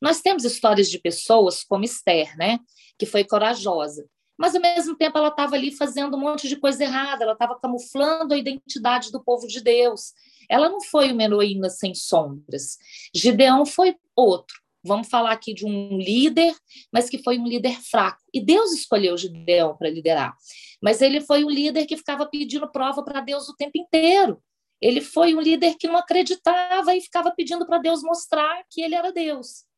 Nós 0.00 0.20
temos 0.20 0.44
histórias 0.44 0.88
de 0.88 1.00
pessoas 1.00 1.64
como 1.64 1.84
Esther, 1.84 2.36
né, 2.38 2.60
que 2.96 3.04
foi 3.04 3.24
corajosa 3.24 4.06
mas 4.40 4.54
ao 4.54 4.62
mesmo 4.62 4.96
tempo 4.96 5.18
ela 5.18 5.28
estava 5.28 5.54
ali 5.54 5.70
fazendo 5.70 6.16
um 6.16 6.20
monte 6.20 6.48
de 6.48 6.56
coisa 6.56 6.82
errada, 6.82 7.24
ela 7.24 7.34
estava 7.34 7.60
camuflando 7.60 8.32
a 8.32 8.38
identidade 8.38 9.12
do 9.12 9.22
povo 9.22 9.46
de 9.46 9.60
Deus. 9.60 10.14
Ela 10.48 10.70
não 10.70 10.80
foi 10.80 11.12
uma 11.12 11.22
heroína 11.22 11.68
sem 11.68 11.94
sombras. 11.94 12.78
Gideão 13.14 13.66
foi 13.66 13.94
outro. 14.16 14.58
Vamos 14.82 15.08
falar 15.08 15.32
aqui 15.32 15.52
de 15.52 15.66
um 15.66 15.98
líder, 15.98 16.54
mas 16.90 17.10
que 17.10 17.22
foi 17.22 17.38
um 17.38 17.46
líder 17.46 17.78
fraco. 17.82 18.22
E 18.32 18.40
Deus 18.40 18.72
escolheu 18.72 19.14
Gideão 19.18 19.76
para 19.76 19.90
liderar. 19.90 20.34
Mas 20.82 21.02
ele 21.02 21.20
foi 21.20 21.44
um 21.44 21.50
líder 21.50 21.84
que 21.84 21.98
ficava 21.98 22.24
pedindo 22.24 22.66
prova 22.72 23.04
para 23.04 23.20
Deus 23.20 23.46
o 23.46 23.54
tempo 23.54 23.76
inteiro. 23.76 24.42
Ele 24.80 25.02
foi 25.02 25.34
um 25.34 25.40
líder 25.42 25.74
que 25.78 25.86
não 25.86 25.98
acreditava 25.98 26.96
e 26.96 27.02
ficava 27.02 27.30
pedindo 27.30 27.66
para 27.66 27.76
Deus 27.76 28.02
mostrar 28.02 28.64
que 28.70 28.80
ele 28.80 28.94
era 28.94 29.12
Deus. 29.12 29.68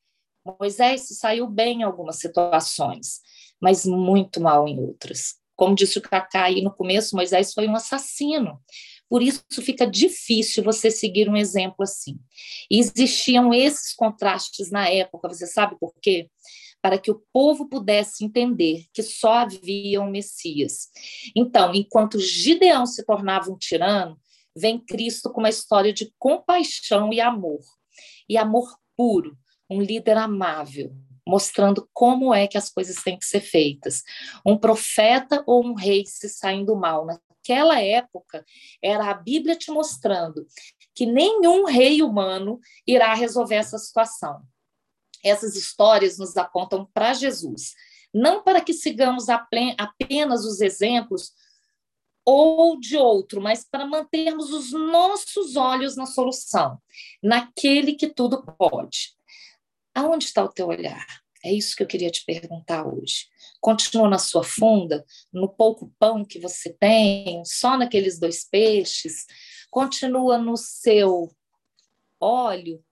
Moisés 0.44 1.06
saiu 1.18 1.46
bem 1.46 1.80
em 1.80 1.82
algumas 1.82 2.16
situações, 2.16 3.20
mas 3.60 3.86
muito 3.86 4.40
mal 4.40 4.66
em 4.66 4.78
outras. 4.78 5.34
Como 5.54 5.74
disse 5.74 5.98
o 5.98 6.02
Cacá 6.02 6.44
aí 6.44 6.62
no 6.62 6.74
começo, 6.74 7.14
Moisés 7.14 7.52
foi 7.52 7.68
um 7.68 7.76
assassino. 7.76 8.60
Por 9.08 9.22
isso 9.22 9.42
fica 9.60 9.86
difícil 9.86 10.64
você 10.64 10.90
seguir 10.90 11.28
um 11.28 11.36
exemplo 11.36 11.82
assim. 11.82 12.18
E 12.70 12.78
existiam 12.78 13.52
esses 13.52 13.94
contrastes 13.94 14.70
na 14.70 14.88
época, 14.88 15.28
você 15.28 15.46
sabe 15.46 15.76
por 15.78 15.92
quê? 16.00 16.30
Para 16.80 16.98
que 16.98 17.10
o 17.10 17.22
povo 17.32 17.68
pudesse 17.68 18.24
entender 18.24 18.86
que 18.92 19.02
só 19.02 19.34
havia 19.34 20.00
um 20.00 20.10
Messias. 20.10 20.88
Então, 21.36 21.74
enquanto 21.74 22.18
Gideão 22.18 22.86
se 22.86 23.04
tornava 23.04 23.52
um 23.52 23.56
tirano, 23.58 24.18
vem 24.56 24.78
Cristo 24.78 25.30
com 25.30 25.40
uma 25.40 25.50
história 25.50 25.92
de 25.92 26.12
compaixão 26.18 27.12
e 27.12 27.20
amor. 27.20 27.60
E 28.28 28.36
amor 28.36 28.66
puro, 28.96 29.36
um 29.72 29.80
líder 29.80 30.16
amável, 30.16 30.94
mostrando 31.26 31.88
como 31.92 32.34
é 32.34 32.46
que 32.46 32.58
as 32.58 32.68
coisas 32.68 33.02
têm 33.02 33.18
que 33.18 33.24
ser 33.24 33.40
feitas. 33.40 34.02
Um 34.44 34.56
profeta 34.56 35.42
ou 35.46 35.64
um 35.64 35.74
rei 35.74 36.04
se 36.06 36.28
saindo 36.28 36.76
mal. 36.76 37.06
Naquela 37.06 37.80
época, 37.80 38.44
era 38.82 39.10
a 39.10 39.14
Bíblia 39.14 39.56
te 39.56 39.70
mostrando 39.70 40.46
que 40.94 41.06
nenhum 41.06 41.64
rei 41.64 42.02
humano 42.02 42.60
irá 42.86 43.14
resolver 43.14 43.56
essa 43.56 43.78
situação. 43.78 44.42
Essas 45.24 45.56
histórias 45.56 46.18
nos 46.18 46.36
apontam 46.36 46.88
para 46.92 47.14
Jesus, 47.14 47.74
não 48.12 48.42
para 48.42 48.60
que 48.60 48.72
sigamos 48.72 49.28
apenas 49.28 50.44
os 50.44 50.60
exemplos 50.60 51.32
ou 52.24 52.78
de 52.78 52.96
outro, 52.96 53.40
mas 53.40 53.64
para 53.64 53.86
mantermos 53.86 54.52
os 54.52 54.72
nossos 54.72 55.56
olhos 55.56 55.96
na 55.96 56.06
solução, 56.06 56.78
naquele 57.22 57.94
que 57.94 58.08
tudo 58.08 58.42
pode. 58.42 59.16
Aonde 59.94 60.24
está 60.24 60.42
o 60.44 60.48
teu 60.48 60.68
olhar? 60.68 61.06
É 61.44 61.52
isso 61.52 61.74
que 61.74 61.82
eu 61.82 61.86
queria 61.86 62.10
te 62.10 62.24
perguntar 62.24 62.86
hoje. 62.86 63.26
Continua 63.60 64.08
na 64.08 64.18
sua 64.18 64.44
funda, 64.44 65.04
no 65.32 65.48
pouco 65.48 65.92
pão 65.98 66.24
que 66.24 66.38
você 66.38 66.72
tem, 66.72 67.44
só 67.44 67.76
naqueles 67.76 68.18
dois 68.18 68.44
peixes? 68.48 69.26
Continua 69.70 70.38
no 70.38 70.56
seu 70.56 71.30
óleo, 72.20 72.82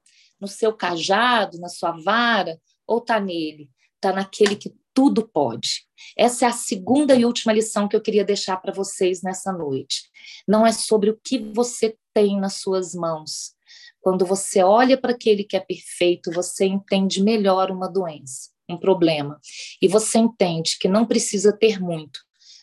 no 0.40 0.48
seu 0.48 0.72
cajado, 0.74 1.60
na 1.60 1.68
sua 1.68 1.92
vara? 1.92 2.60
Ou 2.86 2.98
está 2.98 3.20
nele? 3.20 3.70
Está 3.96 4.12
naquele 4.12 4.56
que 4.56 4.74
tudo 4.92 5.28
pode. 5.28 5.86
Essa 6.16 6.46
é 6.46 6.48
a 6.48 6.52
segunda 6.52 7.14
e 7.14 7.24
última 7.24 7.52
lição 7.52 7.86
que 7.86 7.94
eu 7.94 8.00
queria 8.00 8.24
deixar 8.24 8.56
para 8.56 8.72
vocês 8.72 9.22
nessa 9.22 9.52
noite. 9.52 10.10
Não 10.46 10.66
é 10.66 10.72
sobre 10.72 11.10
o 11.10 11.20
que 11.22 11.38
você 11.38 11.96
tem 12.12 12.38
nas 12.40 12.54
suas 12.54 12.94
mãos, 12.94 13.54
quando 14.00 14.24
você 14.24 14.62
olha 14.62 14.98
para 14.98 15.12
aquele 15.12 15.44
que 15.44 15.56
é 15.56 15.60
perfeito, 15.60 16.32
você 16.32 16.64
entende 16.64 17.22
melhor 17.22 17.70
uma 17.70 17.88
doença, 17.88 18.50
um 18.68 18.78
problema. 18.78 19.38
E 19.80 19.88
você 19.88 20.18
entende 20.18 20.78
que 20.78 20.88
não 20.88 21.06
precisa 21.06 21.52
ter 21.52 21.80
muito 21.80 22.20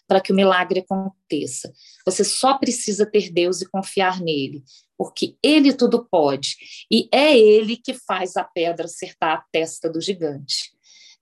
para 0.08 0.22
que 0.22 0.32
o 0.32 0.36
milagre 0.36 0.80
aconteça. 0.80 1.72
Você 2.06 2.24
só 2.24 2.58
precisa 2.58 3.06
ter 3.06 3.30
Deus 3.30 3.62
e 3.62 3.70
confiar 3.70 4.22
nele, 4.22 4.64
porque 4.98 5.36
ele 5.44 5.74
tudo 5.74 6.08
pode. 6.10 6.56
E 6.90 7.10
é 7.12 7.38
ele 7.38 7.76
que 7.76 7.94
faz 7.94 8.38
a 8.38 8.44
pedra 8.44 8.86
acertar 8.86 9.38
a 9.38 9.44
testa 9.52 9.90
do 9.90 10.00
gigante. 10.00 10.72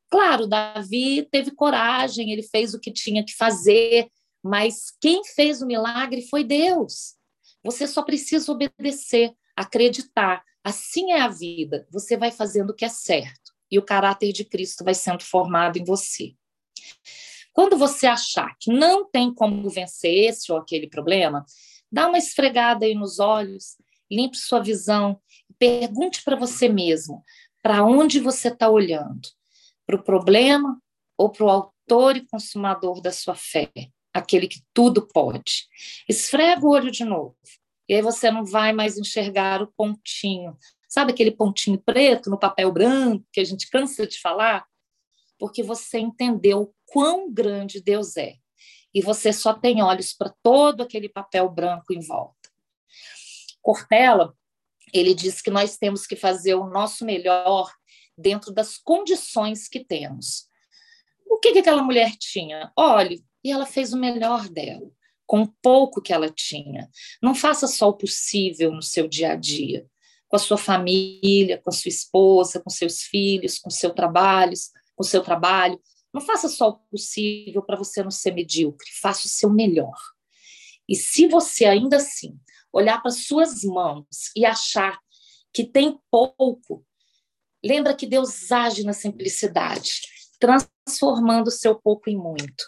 Claro, 0.09 0.47
Davi 0.47 1.27
teve 1.31 1.51
coragem, 1.51 2.31
ele 2.31 2.43
fez 2.43 2.73
o 2.73 2.79
que 2.79 2.91
tinha 2.91 3.25
que 3.25 3.33
fazer, 3.35 4.07
mas 4.43 4.93
quem 5.01 5.23
fez 5.23 5.61
o 5.61 5.65
milagre 5.65 6.21
foi 6.29 6.43
Deus. 6.43 7.15
Você 7.63 7.87
só 7.87 8.03
precisa 8.03 8.51
obedecer 8.51 9.33
acreditar. 9.55 10.43
Assim 10.63 11.11
é 11.11 11.21
a 11.21 11.27
vida. 11.27 11.87
Você 11.91 12.17
vai 12.17 12.31
fazendo 12.31 12.71
o 12.71 12.73
que 12.73 12.85
é 12.85 12.89
certo 12.89 13.53
e 13.71 13.79
o 13.79 13.83
caráter 13.83 14.31
de 14.31 14.43
Cristo 14.43 14.83
vai 14.83 14.93
sendo 14.93 15.23
formado 15.23 15.77
em 15.77 15.83
você. 15.83 16.33
Quando 17.53 17.77
você 17.77 18.05
achar 18.05 18.55
que 18.59 18.71
não 18.71 19.09
tem 19.09 19.33
como 19.33 19.69
vencer 19.69 20.29
esse 20.29 20.51
ou 20.51 20.57
aquele 20.57 20.87
problema, 20.87 21.45
dá 21.91 22.07
uma 22.07 22.17
esfregada 22.17 22.85
aí 22.85 22.93
nos 22.93 23.19
olhos, 23.19 23.77
limpe 24.11 24.37
sua 24.37 24.61
visão, 24.61 25.19
pergunte 25.57 26.21
para 26.23 26.35
você 26.35 26.67
mesmo 26.67 27.23
para 27.65 27.83
onde 27.83 28.19
você 28.19 28.49
está 28.49 28.69
olhando: 28.69 29.27
para 29.87 29.95
o 29.95 30.03
problema 30.03 30.79
ou 31.17 31.31
para 31.31 31.45
o 31.45 31.49
autor 31.49 32.15
e 32.15 32.27
consumador 32.27 33.01
da 33.01 33.11
sua 33.11 33.33
fé, 33.33 33.71
aquele 34.13 34.47
que 34.47 34.61
tudo 34.71 35.07
pode. 35.07 35.67
Esfrega 36.07 36.63
o 36.63 36.69
olho 36.69 36.91
de 36.91 37.03
novo 37.03 37.35
e 37.87 37.93
aí 37.93 38.01
você 38.01 38.31
não 38.31 38.43
vai 38.43 38.73
mais 38.73 38.97
enxergar 38.97 39.61
o 39.61 39.67
pontinho. 39.67 40.57
Sabe 40.89 41.11
aquele 41.11 41.31
pontinho 41.31 41.77
preto 41.77 42.29
no 42.29 42.39
papel 42.39 42.71
branco 42.71 43.25
que 43.31 43.39
a 43.39 43.43
gente 43.43 43.69
cansa 43.69 44.07
de 44.07 44.19
falar? 44.19 44.65
Porque 45.37 45.61
você 45.61 45.99
entendeu 45.99 46.73
quão 46.85 47.31
grande 47.31 47.81
Deus 47.81 48.17
é. 48.17 48.35
E 48.93 49.01
você 49.01 49.33
só 49.33 49.53
tem 49.53 49.83
olhos 49.83 50.13
para 50.13 50.33
todo 50.41 50.81
aquele 50.81 51.09
papel 51.09 51.49
branco 51.49 51.93
em 51.93 51.99
volta. 51.99 52.49
Cortella, 53.61 54.33
ele 54.93 55.13
diz 55.13 55.41
que 55.41 55.51
nós 55.51 55.77
temos 55.77 56.07
que 56.07 56.15
fazer 56.15 56.55
o 56.55 56.69
nosso 56.69 57.03
melhor 57.03 57.71
dentro 58.17 58.53
das 58.53 58.77
condições 58.77 59.67
que 59.67 59.83
temos. 59.83 60.47
O 61.29 61.37
que, 61.39 61.51
que 61.51 61.59
aquela 61.59 61.83
mulher 61.83 62.15
tinha? 62.17 62.71
Olhe, 62.77 63.23
e 63.43 63.51
ela 63.51 63.65
fez 63.65 63.91
o 63.91 63.97
melhor 63.97 64.47
dela 64.47 64.89
com 65.25 65.41
o 65.41 65.53
pouco 65.61 66.01
que 66.01 66.13
ela 66.13 66.29
tinha. 66.29 66.89
Não 67.21 67.33
faça 67.33 67.67
só 67.67 67.89
o 67.89 67.97
possível 67.97 68.71
no 68.71 68.81
seu 68.81 69.07
dia 69.07 69.31
a 69.31 69.35
dia, 69.35 69.85
com 70.27 70.35
a 70.35 70.39
sua 70.39 70.57
família, 70.57 71.59
com 71.59 71.69
a 71.69 71.73
sua 71.73 71.89
esposa, 71.89 72.59
com 72.59 72.69
seus 72.69 73.01
filhos, 73.01 73.59
com 73.59 73.69
seu 73.69 73.93
trabalho, 73.93 74.53
com 74.95 75.03
seu 75.03 75.23
trabalho. 75.23 75.79
Não 76.13 76.21
faça 76.21 76.47
só 76.47 76.69
o 76.69 76.79
possível 76.89 77.61
para 77.61 77.75
você 77.75 78.01
não 78.03 78.11
ser 78.11 78.33
medíocre, 78.33 78.87
faça 79.01 79.27
o 79.27 79.29
seu 79.29 79.49
melhor. 79.49 79.97
E 80.87 80.95
se 80.95 81.27
você 81.27 81.65
ainda 81.65 81.97
assim 81.97 82.39
olhar 82.71 83.01
para 83.01 83.11
suas 83.11 83.63
mãos 83.63 84.31
e 84.35 84.45
achar 84.45 84.99
que 85.53 85.63
tem 85.63 85.97
pouco, 86.11 86.85
lembra 87.63 87.95
que 87.95 88.05
Deus 88.05 88.51
age 88.51 88.83
na 88.83 88.93
simplicidade, 88.93 90.01
transformando 90.39 91.47
o 91.47 91.51
seu 91.51 91.73
pouco 91.73 92.09
em 92.09 92.17
muito. 92.17 92.65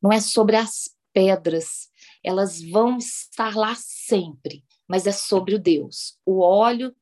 Não 0.00 0.12
é 0.12 0.20
sobre 0.20 0.56
as 0.56 0.88
pedras 1.12 1.88
elas 2.24 2.60
vão 2.62 2.98
estar 2.98 3.56
lá 3.56 3.74
sempre, 3.76 4.64
mas 4.86 5.06
é 5.06 5.12
sobre 5.12 5.54
o 5.54 5.58
Deus. 5.58 6.18
O 6.24 6.40
óleo 6.40 6.94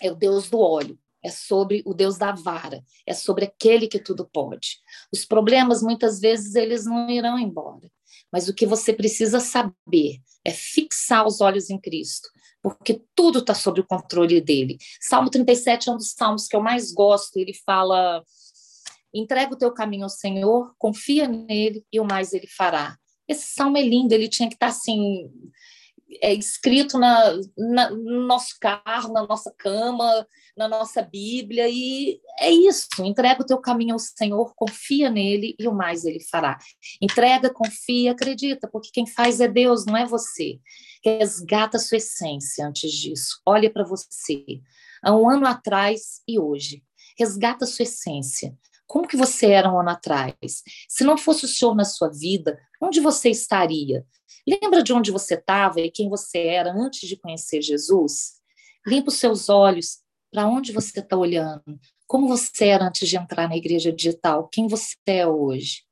é 0.00 0.10
o 0.10 0.14
Deus 0.14 0.48
do 0.48 0.58
óleo, 0.60 0.98
é 1.22 1.30
sobre 1.30 1.82
o 1.84 1.92
Deus 1.92 2.16
da 2.16 2.32
vara, 2.32 2.82
é 3.06 3.12
sobre 3.12 3.44
aquele 3.44 3.88
que 3.88 3.98
tudo 3.98 4.28
pode. 4.32 4.78
Os 5.12 5.24
problemas 5.24 5.82
muitas 5.82 6.20
vezes 6.20 6.54
eles 6.54 6.84
não 6.84 7.10
irão 7.10 7.38
embora, 7.38 7.90
mas 8.32 8.48
o 8.48 8.54
que 8.54 8.66
você 8.66 8.92
precisa 8.92 9.40
saber 9.40 10.20
é 10.44 10.50
fixar 10.50 11.26
os 11.26 11.40
olhos 11.40 11.70
em 11.70 11.78
Cristo, 11.78 12.28
porque 12.62 13.02
tudo 13.14 13.40
está 13.40 13.54
sob 13.54 13.80
o 13.80 13.86
controle 13.86 14.40
dele. 14.40 14.78
Salmo 15.00 15.30
37 15.30 15.88
é 15.88 15.92
um 15.92 15.96
dos 15.96 16.12
salmos 16.12 16.46
que 16.46 16.56
eu 16.56 16.60
mais 16.60 16.92
gosto, 16.92 17.36
ele 17.38 17.54
fala: 17.54 18.22
entrega 19.12 19.54
o 19.54 19.58
teu 19.58 19.72
caminho 19.72 20.04
ao 20.04 20.10
Senhor, 20.10 20.74
confia 20.78 21.26
nele 21.26 21.84
e 21.92 21.98
o 21.98 22.04
mais 22.04 22.32
ele 22.32 22.46
fará. 22.46 22.96
Esse 23.28 23.54
salmo 23.54 23.76
é 23.76 23.82
lindo, 23.82 24.12
ele 24.14 24.28
tinha 24.28 24.48
que 24.48 24.54
estar 24.54 24.68
assim, 24.68 25.30
é 26.22 26.32
escrito 26.32 26.98
na, 26.98 27.34
na, 27.56 27.90
no 27.90 28.26
nosso 28.26 28.56
carro, 28.60 29.12
na 29.12 29.26
nossa 29.26 29.52
cama, 29.56 30.26
na 30.56 30.66
nossa 30.66 31.02
Bíblia, 31.02 31.68
e 31.68 32.20
é 32.40 32.50
isso. 32.50 32.88
Entrega 33.00 33.42
o 33.42 33.46
teu 33.46 33.58
caminho 33.58 33.92
ao 33.92 33.98
Senhor, 33.98 34.54
confia 34.56 35.10
nele 35.10 35.54
e 35.58 35.68
o 35.68 35.74
mais 35.74 36.04
ele 36.04 36.20
fará. 36.20 36.58
Entrega, 37.00 37.52
confia, 37.52 38.12
acredita, 38.12 38.68
porque 38.68 38.90
quem 38.92 39.06
faz 39.06 39.40
é 39.40 39.48
Deus, 39.48 39.84
não 39.84 39.96
é 39.96 40.06
você. 40.06 40.58
Resgata 41.04 41.76
a 41.76 41.80
sua 41.80 41.98
essência 41.98 42.66
antes 42.66 42.90
disso. 42.90 43.40
Olha 43.46 43.70
para 43.70 43.84
você, 43.84 44.44
há 45.02 45.14
um 45.14 45.28
ano 45.28 45.46
atrás 45.46 46.22
e 46.26 46.38
hoje. 46.38 46.82
Resgata 47.18 47.64
a 47.64 47.68
sua 47.68 47.82
essência. 47.82 48.56
Como 48.88 49.06
que 49.06 49.18
você 49.18 49.50
era 49.50 49.70
um 49.70 49.78
ano 49.78 49.90
atrás? 49.90 50.62
Se 50.88 51.04
não 51.04 51.18
fosse 51.18 51.44
o 51.44 51.48
Senhor 51.48 51.74
na 51.76 51.84
sua 51.84 52.08
vida, 52.08 52.58
onde 52.80 53.00
você 53.00 53.28
estaria? 53.28 54.04
Lembra 54.46 54.82
de 54.82 54.94
onde 54.94 55.12
você 55.12 55.34
estava 55.34 55.78
e 55.78 55.90
quem 55.90 56.08
você 56.08 56.38
era 56.38 56.72
antes 56.72 57.06
de 57.06 57.16
conhecer 57.16 57.60
Jesus? 57.60 58.38
Limpa 58.86 59.10
os 59.10 59.16
seus 59.16 59.50
olhos. 59.50 59.98
Para 60.32 60.46
onde 60.46 60.72
você 60.72 61.00
está 61.00 61.16
olhando? 61.16 61.78
Como 62.06 62.26
você 62.28 62.68
era 62.68 62.86
antes 62.86 63.06
de 63.06 63.18
entrar 63.18 63.46
na 63.46 63.56
igreja 63.56 63.92
digital? 63.92 64.48
Quem 64.48 64.66
você 64.66 64.94
é 65.06 65.26
hoje? 65.26 65.82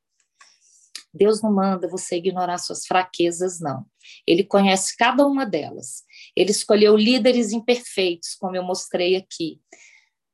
Deus 1.12 1.42
não 1.42 1.52
manda 1.52 1.88
você 1.88 2.16
ignorar 2.16 2.58
suas 2.58 2.86
fraquezas, 2.86 3.60
não. 3.60 3.84
Ele 4.26 4.44
conhece 4.44 4.96
cada 4.96 5.26
uma 5.26 5.44
delas. 5.44 6.02
Ele 6.34 6.50
escolheu 6.50 6.96
líderes 6.96 7.52
imperfeitos, 7.52 8.34
como 8.34 8.56
eu 8.56 8.62
mostrei 8.62 9.16
aqui. 9.16 9.60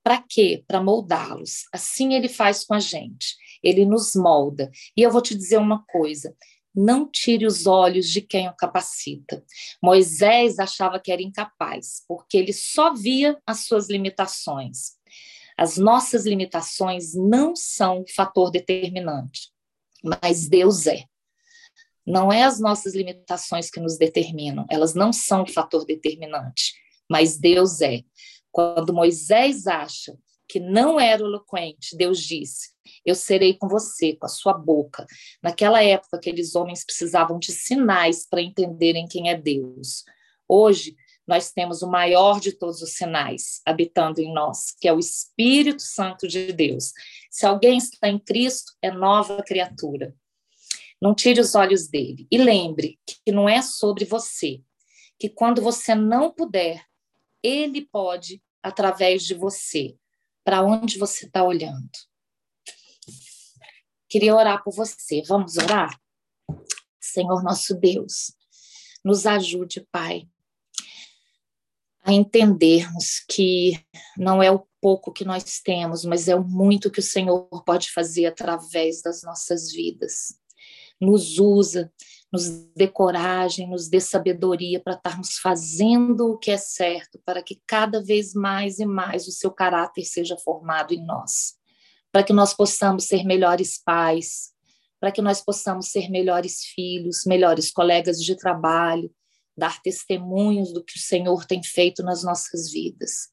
Para 0.03 0.23
quê? 0.29 0.65
Para 0.67 0.83
moldá-los. 0.83 1.65
Assim 1.73 2.15
ele 2.15 2.29
faz 2.29 2.65
com 2.65 2.75
a 2.75 2.81
gente. 2.81 3.37
Ele 3.63 3.85
nos 3.85 4.15
molda. 4.15 4.71
E 4.97 5.03
eu 5.03 5.11
vou 5.11 5.23
te 5.23 5.35
dizer 5.35 5.59
uma 5.59 5.85
coisa: 5.85 6.35
não 6.75 7.09
tire 7.09 7.47
os 7.47 7.67
olhos 7.67 8.09
de 8.09 8.21
quem 8.21 8.49
o 8.49 8.57
capacita. 8.57 9.45
Moisés 9.83 10.59
achava 10.59 10.99
que 10.99 11.13
era 11.13 11.23
incapaz, 11.23 12.03
porque 12.09 12.37
ele 12.37 12.53
só 12.53 12.95
via 12.95 13.39
as 13.47 13.67
suas 13.67 13.89
limitações. 13.89 14.93
As 15.57 15.77
nossas 15.77 16.25
limitações 16.25 17.15
não 17.15 17.55
são 17.55 18.05
fator 18.15 18.51
determinante, 18.51 19.51
mas 20.03 20.49
Deus 20.49 20.87
é. 20.87 21.05
Não 22.05 22.33
é 22.33 22.43
as 22.43 22.59
nossas 22.59 22.95
limitações 22.95 23.71
que 23.71 23.79
nos 23.79 23.97
determinam, 23.97 24.67
elas 24.69 24.95
não 24.95 25.13
são 25.13 25.47
fator 25.47 25.85
determinante, 25.85 26.73
mas 27.09 27.39
Deus 27.39 27.81
é. 27.81 28.03
Quando 28.53 28.93
Moisés 28.93 29.67
acha 29.67 30.17
que 30.47 30.61
não 30.61 31.01
era 31.01 31.23
eloquente, 31.23 31.97
Deus 31.97 32.21
disse: 32.21 32.71
Eu 33.05 33.15
serei 33.15 33.55
com 33.55 33.67
você, 33.67 34.15
com 34.15 34.27
a 34.27 34.29
sua 34.29 34.53
boca. 34.53 35.07
Naquela 35.43 35.83
época, 35.83 36.19
aqueles 36.19 36.55
homens 36.55 36.85
precisavam 36.85 37.39
de 37.39 37.51
sinais 37.51 38.27
para 38.29 38.43
entenderem 38.43 39.09
quem 39.09 39.31
é 39.31 39.35
Deus. 39.35 40.05
Hoje, 40.47 40.95
nós 41.27 41.53
temos 41.53 41.83
o 41.83 41.91
maior 41.91 42.39
de 42.41 42.53
todos 42.53 42.83
os 42.83 42.95
sinais 42.95 43.63
habitando 43.65 44.21
em 44.21 44.33
nós, 44.35 44.77
que 44.79 44.87
é 44.87 44.93
o 44.93 44.99
Espírito 44.99 45.81
Santo 45.81 46.29
de 46.29 46.53
Deus. 46.53 46.93
Se 47.31 47.47
alguém 47.47 47.79
está 47.79 48.09
em 48.09 48.19
Cristo, 48.19 48.73
é 48.83 48.91
nova 48.91 49.43
criatura. 49.43 50.15
Não 51.01 51.15
tire 51.15 51.41
os 51.41 51.55
olhos 51.55 51.89
dele. 51.89 52.27
E 52.31 52.37
lembre 52.37 52.99
que 53.07 53.33
não 53.33 53.49
é 53.49 53.63
sobre 53.63 54.05
você, 54.05 54.61
que 55.19 55.29
quando 55.29 55.63
você 55.63 55.95
não 55.95 56.31
puder, 56.31 56.85
ele 57.43 57.83
pode 57.83 58.43
através 58.63 59.25
de 59.25 59.35
você 59.35 59.97
para 60.45 60.63
onde 60.63 60.99
você 60.99 61.27
está 61.27 61.43
olhando. 61.45 61.91
Queria 64.09 64.35
orar 64.35 64.63
por 64.63 64.75
você. 64.75 65.23
Vamos 65.27 65.57
orar? 65.57 65.99
Senhor 67.01 67.43
nosso 67.43 67.75
Deus, 67.75 68.35
nos 69.05 69.27
ajude, 69.27 69.87
Pai, 69.91 70.29
a 72.05 72.13
entendermos 72.13 73.25
que 73.29 73.79
não 74.17 74.43
é 74.43 74.51
o 74.51 74.67
pouco 74.81 75.13
que 75.13 75.25
nós 75.25 75.61
temos, 75.61 76.05
mas 76.05 76.29
é 76.29 76.35
o 76.35 76.45
muito 76.45 76.91
que 76.91 77.01
o 77.01 77.03
Senhor 77.03 77.49
pode 77.65 77.91
fazer 77.91 78.27
através 78.27 79.03
das 79.03 79.23
nossas 79.23 79.73
vidas. 79.73 80.39
Nos 81.01 81.39
usa, 81.39 81.93
nos 82.33 82.49
dê 82.75 82.89
coragem, 82.89 83.69
nos 83.69 83.89
dê 83.89 84.01
sabedoria 84.01 84.81
para 84.81 84.95
estarmos 84.95 85.37
fazendo 85.37 86.31
o 86.31 86.39
que 86.39 86.51
é 86.51 86.57
certo, 86.57 87.21
para 87.27 87.43
que 87.43 87.61
cada 87.67 88.03
vez 88.03 88.33
mais 88.33 88.79
e 88.79 88.87
mais 88.87 89.29
o 89.29 89.33
seu 89.33 89.51
caráter 89.51 90.05
seja 90.05 90.37
formado 90.39 90.95
em 90.95 91.05
nós, 91.05 91.55
para 92.11 92.23
que 92.23 92.33
nós 92.33 92.55
possamos 92.55 93.05
ser 93.05 93.25
melhores 93.25 93.77
pais, 93.77 94.51
para 94.99 95.13
que 95.13 95.21
nós 95.21 95.43
possamos 95.43 95.89
ser 95.89 96.09
melhores 96.09 96.65
filhos, 96.75 97.25
melhores 97.27 97.71
colegas 97.71 98.23
de 98.23 98.35
trabalho, 98.35 99.13
dar 99.55 99.83
testemunhos 99.83 100.73
do 100.73 100.83
que 100.83 100.97
o 100.97 101.01
Senhor 101.01 101.45
tem 101.45 101.63
feito 101.63 102.03
nas 102.03 102.23
nossas 102.23 102.71
vidas. 102.71 103.29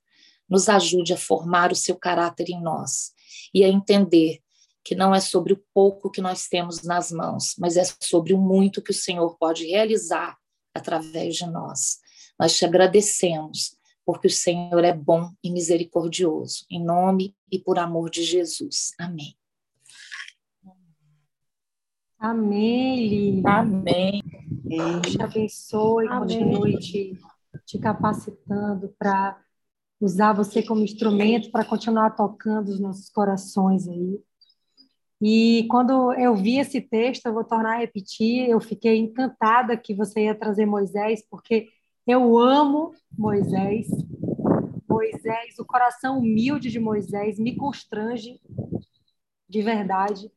Nos 0.49 0.67
ajude 0.67 1.13
a 1.13 1.17
formar 1.17 1.71
o 1.71 1.75
seu 1.75 1.95
caráter 1.95 2.49
em 2.49 2.61
nós 2.61 3.13
e 3.53 3.63
a 3.63 3.69
entender 3.69 4.41
que 4.89 4.95
não 4.95 5.13
é 5.13 5.19
sobre 5.19 5.53
o 5.53 5.63
pouco 5.71 6.09
que 6.09 6.19
nós 6.19 6.47
temos 6.47 6.81
nas 6.81 7.11
mãos, 7.11 7.53
mas 7.59 7.77
é 7.77 7.83
sobre 8.01 8.33
o 8.33 8.39
muito 8.39 8.81
que 8.81 8.89
o 8.89 8.93
Senhor 8.93 9.37
pode 9.37 9.67
realizar 9.67 10.35
através 10.73 11.35
de 11.35 11.45
nós. 11.45 11.99
Nós 12.39 12.57
te 12.57 12.65
agradecemos, 12.65 13.77
porque 14.03 14.25
o 14.25 14.31
Senhor 14.31 14.83
é 14.83 14.91
bom 14.91 15.31
e 15.43 15.51
misericordioso. 15.51 16.65
Em 16.71 16.83
nome 16.83 17.35
e 17.51 17.59
por 17.59 17.77
amor 17.77 18.09
de 18.09 18.23
Jesus. 18.23 18.95
Amém. 18.97 19.35
Amém, 22.17 23.07
Lili. 23.07 23.43
Amém. 23.45 24.23
Deus 24.49 25.01
te 25.11 25.21
abençoe, 25.21 26.07
Amém. 26.07 26.19
continue 26.19 26.79
te, 26.79 27.13
te 27.63 27.77
capacitando 27.77 28.91
para 28.97 29.39
usar 30.01 30.33
você 30.33 30.63
como 30.63 30.83
instrumento 30.83 31.51
para 31.51 31.63
continuar 31.63 32.15
tocando 32.15 32.69
os 32.69 32.79
nossos 32.79 33.07
corações 33.11 33.87
aí. 33.87 34.19
E 35.21 35.67
quando 35.69 36.13
eu 36.13 36.33
vi 36.33 36.59
esse 36.59 36.79
texto, 36.79 37.25
eu 37.25 37.33
vou 37.33 37.43
tornar 37.43 37.75
a 37.75 37.79
repetir, 37.79 38.49
eu 38.49 38.59
fiquei 38.61 38.97
encantada 38.97 39.75
que 39.75 39.93
você 39.93 40.25
ia 40.25 40.35
trazer 40.35 40.65
Moisés, 40.65 41.21
porque 41.29 41.67
eu 42.07 42.37
amo 42.37 42.93
Moisés. 43.17 43.87
Moisés, 44.87 45.59
o 45.59 45.65
coração 45.65 46.19
humilde 46.19 46.71
de 46.71 46.79
Moisés 46.79 47.37
me 47.37 47.55
constrange 47.55 48.39
de 49.47 49.61
verdade. 49.61 50.31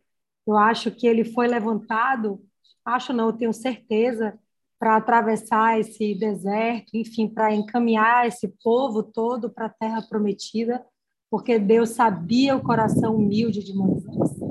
Eu 0.46 0.56
acho 0.56 0.90
que 0.90 1.06
ele 1.06 1.24
foi 1.24 1.46
levantado, 1.46 2.44
acho 2.84 3.12
não, 3.12 3.32
tenho 3.32 3.52
certeza, 3.52 4.36
para 4.80 4.96
atravessar 4.96 5.78
esse 5.78 6.12
deserto, 6.16 6.96
enfim, 6.96 7.28
para 7.28 7.54
encaminhar 7.54 8.26
esse 8.26 8.48
povo 8.64 9.00
todo 9.00 9.48
para 9.48 9.66
a 9.66 9.72
terra 9.72 10.02
prometida, 10.02 10.84
porque 11.30 11.56
Deus 11.56 11.90
sabia 11.90 12.56
o 12.56 12.62
coração 12.62 13.14
humilde 13.14 13.62
de 13.62 13.72
Moisés 13.72 14.41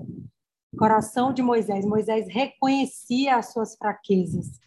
coração 0.77 1.33
de 1.33 1.41
Moisés. 1.41 1.85
Moisés 1.85 2.27
reconhecia 2.29 3.35
as 3.35 3.51
suas 3.51 3.75
fraquezas, 3.75 4.59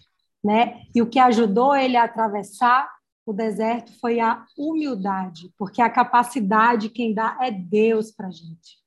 né? 0.42 0.82
E 0.94 1.00
o 1.00 1.06
que 1.06 1.18
ajudou 1.18 1.74
ele 1.74 1.96
a 1.96 2.04
atravessar 2.04 2.88
o 3.26 3.32
deserto 3.32 3.90
foi 4.00 4.20
a 4.20 4.44
humildade, 4.56 5.50
porque 5.56 5.80
a 5.80 5.88
capacidade 5.88 6.90
quem 6.90 7.14
dá 7.14 7.38
é 7.40 7.50
Deus 7.50 8.10
para 8.10 8.30
gente, 8.30 8.78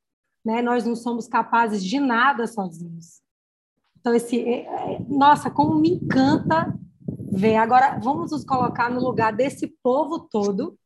né? 0.45 0.61
Nós 0.61 0.85
não 0.85 0.95
somos 0.95 1.27
capazes 1.27 1.83
de 1.83 1.99
nada 1.99 2.45
sozinhos. 2.45 3.21
Então 3.99 4.13
esse, 4.13 4.39
é, 4.39 4.65
é, 4.65 4.99
nossa, 5.09 5.49
como 5.49 5.79
me 5.79 5.89
encanta 5.89 6.73
ver. 7.31 7.55
Agora 7.55 7.99
vamos 7.99 8.31
nos 8.31 8.43
colocar 8.43 8.89
no 8.89 9.01
lugar 9.01 9.33
desse 9.33 9.67
povo 9.83 10.19
todo, 10.19 10.77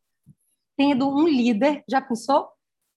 tendo 0.77 1.09
um 1.09 1.27
líder. 1.27 1.83
Já 1.89 2.01
pensou? 2.01 2.49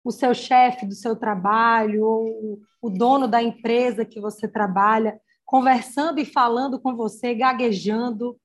O 0.04 0.10
seu 0.10 0.34
chefe 0.34 0.86
do 0.86 0.94
seu 0.94 1.16
trabalho, 1.16 2.04
ou 2.04 2.60
o 2.82 2.90
dono 2.90 3.26
da 3.26 3.42
empresa 3.42 4.04
que 4.04 4.20
você 4.20 4.46
trabalha, 4.46 5.18
conversando 5.44 6.20
e 6.20 6.26
falando 6.26 6.78
com 6.78 6.94
você, 6.94 7.34
gaguejando, 7.34 8.38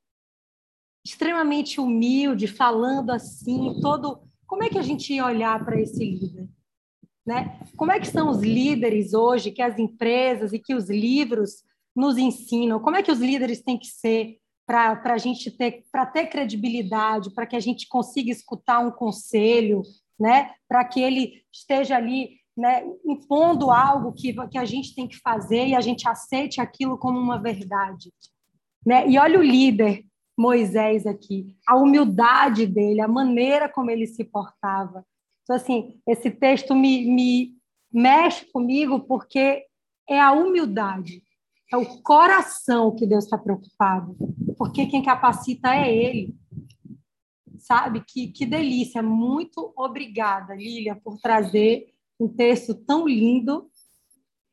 extremamente 1.06 1.82
humilde, 1.82 2.48
falando 2.48 3.12
assim, 3.12 3.80
todo. 3.82 4.22
Como 4.48 4.64
é 4.64 4.70
que 4.70 4.78
a 4.78 4.82
gente 4.82 5.14
ia 5.14 5.26
olhar 5.26 5.64
para 5.64 5.80
esse 5.80 6.00
líder? 6.00 6.48
Né? 7.26 7.60
Como 7.76 7.92
é 7.92 8.00
que 8.00 8.08
são 8.08 8.30
os 8.30 8.42
líderes 8.42 9.14
hoje 9.14 9.52
que 9.52 9.62
as 9.62 9.78
empresas 9.78 10.54
e 10.54 10.60
que 10.60 10.74
os 10.74 10.90
livros 10.90 11.64
nos 11.96 12.18
ensinam? 12.18 12.80
Como 12.80 12.96
é 12.96 13.04
que 13.04 13.12
os 13.12 13.20
líderes 13.20 13.62
têm 13.62 13.78
que 13.78 13.88
ser 13.88 14.40
para 14.66 15.02
a 15.14 15.18
gente 15.18 15.50
ter, 15.50 15.84
para 15.92 16.06
ter 16.06 16.28
credibilidade, 16.28 17.34
para 17.34 17.48
que 17.48 17.56
a 17.56 17.60
gente 17.60 17.88
consiga 17.88 18.32
escutar 18.32 18.80
um 18.80 18.92
conselho, 18.92 19.82
né? 20.20 20.52
Para 20.68 20.84
que 20.86 21.00
ele 21.00 21.44
esteja 21.52 21.96
ali, 21.96 22.38
né? 22.58 22.84
Impondo 23.06 23.72
algo 23.72 24.12
que, 24.12 24.34
que 24.50 24.58
a 24.58 24.66
gente 24.66 24.94
tem 24.94 25.08
que 25.08 25.18
fazer 25.18 25.68
e 25.68 25.76
a 25.76 25.82
gente 25.82 26.08
aceite 26.08 26.60
aquilo 26.60 26.98
como 26.98 27.20
uma 27.20 27.42
verdade, 27.42 28.12
né? 28.86 29.08
E 29.08 29.18
olha 29.18 29.40
o 29.40 29.44
líder 29.44 30.06
Moisés 30.38 31.06
aqui, 31.06 31.56
a 31.68 31.76
humildade 31.76 32.66
dele, 32.66 33.02
a 33.02 33.08
maneira 33.08 33.68
como 33.68 33.92
ele 33.92 34.08
se 34.08 34.24
portava. 34.24 35.06
Então, 35.44 35.56
assim, 35.56 36.00
esse 36.08 36.32
texto 36.32 36.76
me, 36.76 37.06
me 37.06 37.54
mexe 37.92 38.46
comigo 38.52 39.02
porque 39.02 39.66
é 40.08 40.20
a 40.20 40.32
humildade, 40.32 41.22
é 41.72 41.78
o 41.78 42.02
coração 42.02 42.96
que 42.96 43.06
Deus 43.06 43.26
está 43.26 43.38
preocupado. 43.38 44.16
porque 44.58 44.86
quem 44.88 45.04
capacita 45.04 45.74
é 45.74 45.94
Ele. 45.94 46.36
Sabe? 47.70 48.04
Que, 48.08 48.30
que 48.30 48.46
delícia. 48.48 49.04
Muito 49.04 49.72
obrigada, 49.76 50.56
Lília, 50.56 50.96
por 50.96 51.20
trazer 51.20 51.94
um 52.20 52.28
texto 52.28 52.74
tão 52.74 53.08
lindo, 53.08 53.70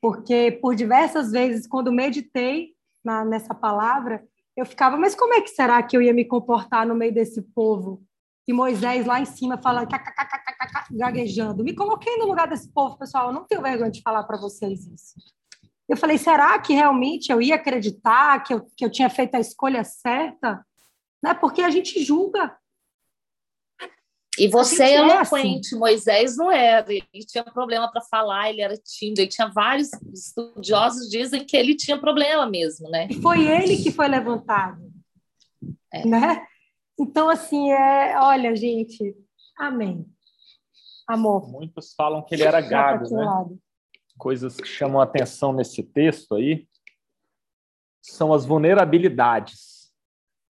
porque 0.03 0.53
por 0.61 0.75
diversas 0.75 1.33
vezes, 1.33 1.67
quando 1.67 1.91
meditei 1.91 2.75
na, 3.03 3.25
nessa 3.25 3.55
palavra, 3.55 4.23
eu 4.55 4.67
ficava, 4.67 4.97
mas 4.97 5.15
como 5.15 5.33
é 5.33 5.41
que 5.41 5.49
será 5.49 5.83
que 5.83 5.97
eu 5.97 6.03
ia 6.03 6.13
me 6.13 6.25
comportar 6.25 6.87
no 6.87 6.95
meio 6.95 7.13
desse 7.13 7.41
povo? 7.41 8.03
E 8.47 8.53
Moisés 8.53 9.07
lá 9.07 9.19
em 9.21 9.25
cima 9.25 9.59
fala 9.59 9.87
gaguejando. 10.91 11.65
Me 11.65 11.75
coloquei 11.75 12.17
no 12.17 12.27
lugar 12.27 12.47
desse 12.47 12.73
povo, 12.73 12.97
pessoal. 12.97 13.29
Eu 13.29 13.33
não 13.33 13.45
tenho 13.45 13.63
vergonha 13.63 13.91
de 13.91 14.03
falar 14.03 14.23
para 14.25 14.39
vocês 14.39 14.87
isso. 14.87 15.15
Eu 15.89 15.97
falei, 15.97 16.19
será 16.19 16.59
que 16.59 16.73
realmente 16.73 17.31
eu 17.33 17.41
ia 17.41 17.57
acreditar 17.57 18.43
que 18.45 18.55
eu, 18.55 18.67
que 18.77 18.85
eu 18.85 18.91
tinha 18.91 19.11
feito 19.11 19.35
a 19.35 19.41
escolha 19.41 19.83
certa? 19.85 20.65
Né? 21.23 21.35
Porque 21.35 21.63
a 21.63 21.71
gente 21.71 22.03
julga. 22.03 22.57
E 24.38 24.49
você 24.49 24.83
é 24.83 24.94
eloquente, 24.96 25.68
assim. 25.68 25.79
Moisés 25.79 26.37
não 26.37 26.51
era, 26.51 26.87
ele 26.92 27.25
tinha 27.27 27.44
problema 27.44 27.90
para 27.90 28.03
falar, 28.03 28.51
ele 28.51 28.61
era 28.61 28.77
tímido, 28.77 29.20
e 29.22 29.29
tinha 29.29 29.49
vários 29.49 29.90
estudiosos 30.12 31.09
dizem 31.09 31.44
que 31.44 31.57
ele 31.57 31.75
tinha 31.75 31.99
problema 31.99 32.46
mesmo, 32.46 32.88
né? 32.90 33.09
E 33.11 33.20
foi 33.20 33.46
ele 33.46 33.83
que 33.83 33.90
foi 33.90 34.09
levantado, 34.09 34.83
é. 35.92 36.07
né? 36.07 36.46
Então, 36.99 37.29
assim, 37.29 37.70
é, 37.72 38.18
olha, 38.18 38.55
gente, 38.55 39.14
amém. 39.59 40.07
Amor. 41.07 41.49
Muitos 41.49 41.94
falam 41.94 42.22
que 42.22 42.35
ele 42.35 42.42
era 42.42 42.61
gago, 42.61 43.09
né? 43.14 43.25
Lado. 43.25 43.59
Coisas 44.18 44.57
que 44.57 44.66
chamam 44.66 45.01
a 45.01 45.05
atenção 45.05 45.53
nesse 45.53 45.83
texto 45.83 46.35
aí 46.35 46.66
são 48.03 48.33
as 48.33 48.44
vulnerabilidades. 48.44 49.92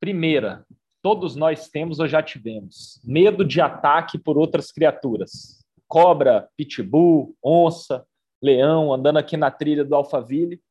Primeira, 0.01 0.67
todos 1.03 1.35
nós 1.35 1.69
temos 1.69 1.99
ou 1.99 2.07
já 2.07 2.23
tivemos 2.23 3.01
medo 3.05 3.45
de 3.45 3.61
ataque 3.61 4.19
por 4.19 4.39
outras 4.39 4.71
criaturas. 4.71 5.63
Cobra, 5.89 6.49
pitbull, 6.57 7.37
onça, 7.45 8.07
leão, 8.41 8.93
andando 8.95 9.19
aqui 9.19 9.37
na 9.37 9.51
trilha 9.51 9.85
do 9.85 9.95
Alphaville, 9.95 10.63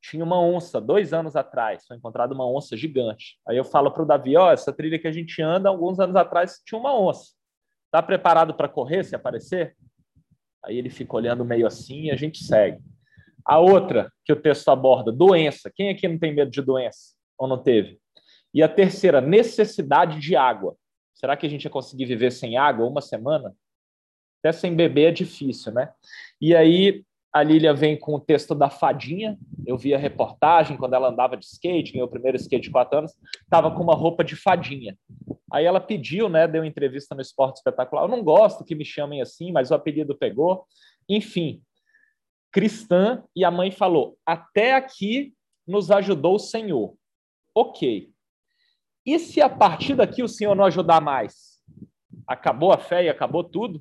tinha 0.00 0.24
uma 0.24 0.40
onça, 0.40 0.80
dois 0.80 1.12
anos 1.12 1.34
atrás, 1.34 1.84
foi 1.86 1.96
encontrada 1.96 2.32
uma 2.32 2.48
onça 2.48 2.76
gigante. 2.76 3.38
Aí 3.46 3.56
eu 3.56 3.64
falo 3.64 3.90
para 3.90 4.02
o 4.02 4.06
Davi, 4.06 4.36
ó, 4.36 4.48
oh, 4.48 4.50
essa 4.52 4.72
trilha 4.72 4.98
que 4.98 5.08
a 5.08 5.12
gente 5.12 5.42
anda, 5.42 5.68
alguns 5.68 5.98
anos 5.98 6.14
atrás 6.14 6.62
tinha 6.64 6.78
uma 6.78 6.96
onça. 6.96 7.32
Está 7.86 8.00
preparado 8.00 8.54
para 8.54 8.68
correr 8.68 9.04
se 9.04 9.16
aparecer? 9.16 9.76
Aí 10.64 10.78
ele 10.78 10.90
fica 10.90 11.16
olhando 11.16 11.44
meio 11.44 11.66
assim 11.66 12.04
e 12.04 12.10
a 12.10 12.16
gente 12.16 12.44
segue. 12.44 12.80
A 13.44 13.58
outra 13.58 14.12
que 14.24 14.32
o 14.32 14.40
texto 14.40 14.68
aborda, 14.68 15.12
doença. 15.12 15.70
Quem 15.74 15.88
aqui 15.90 16.06
não 16.08 16.18
tem 16.18 16.34
medo 16.34 16.50
de 16.50 16.62
doença? 16.62 17.14
Ou 17.38 17.46
não 17.46 17.62
teve? 17.62 18.00
E 18.56 18.62
a 18.62 18.68
terceira, 18.70 19.20
necessidade 19.20 20.18
de 20.18 20.34
água. 20.34 20.78
Será 21.12 21.36
que 21.36 21.44
a 21.44 21.48
gente 21.48 21.64
ia 21.64 21.70
conseguir 21.70 22.06
viver 22.06 22.32
sem 22.32 22.56
água 22.56 22.86
uma 22.86 23.02
semana? 23.02 23.54
Até 24.38 24.50
sem 24.50 24.74
beber 24.74 25.10
é 25.10 25.12
difícil, 25.12 25.74
né? 25.74 25.92
E 26.40 26.56
aí 26.56 27.04
a 27.30 27.42
Lília 27.42 27.74
vem 27.74 27.98
com 27.98 28.14
o 28.14 28.20
texto 28.20 28.54
da 28.54 28.70
fadinha. 28.70 29.38
Eu 29.66 29.76
vi 29.76 29.92
a 29.92 29.98
reportagem 29.98 30.78
quando 30.78 30.94
ela 30.94 31.10
andava 31.10 31.36
de 31.36 31.44
skate, 31.44 31.94
meu 31.94 32.08
primeiro 32.08 32.38
skate 32.38 32.68
de 32.68 32.70
quatro 32.70 33.00
anos, 33.00 33.12
estava 33.42 33.70
com 33.70 33.82
uma 33.82 33.94
roupa 33.94 34.24
de 34.24 34.34
fadinha. 34.34 34.96
Aí 35.52 35.66
ela 35.66 35.78
pediu, 35.78 36.26
né? 36.30 36.48
Deu 36.48 36.64
entrevista 36.64 37.14
no 37.14 37.20
Esporte 37.20 37.58
Espetacular. 37.58 38.04
Eu 38.04 38.08
não 38.08 38.24
gosto 38.24 38.64
que 38.64 38.74
me 38.74 38.86
chamem 38.86 39.20
assim, 39.20 39.52
mas 39.52 39.70
o 39.70 39.74
apelido 39.74 40.16
pegou. 40.16 40.64
Enfim, 41.06 41.60
cristã, 42.50 43.22
e 43.36 43.44
a 43.44 43.50
mãe 43.50 43.70
falou: 43.70 44.16
até 44.24 44.72
aqui 44.72 45.34
nos 45.66 45.90
ajudou 45.90 46.36
o 46.36 46.38
Senhor. 46.38 46.96
Ok. 47.54 48.15
E 49.06 49.20
se 49.20 49.40
a 49.40 49.48
partir 49.48 49.94
daqui 49.94 50.20
o 50.20 50.28
Senhor 50.28 50.56
não 50.56 50.64
ajudar 50.64 51.00
mais? 51.00 51.62
Acabou 52.26 52.72
a 52.72 52.76
fé 52.76 53.04
e 53.04 53.08
acabou 53.08 53.44
tudo? 53.44 53.80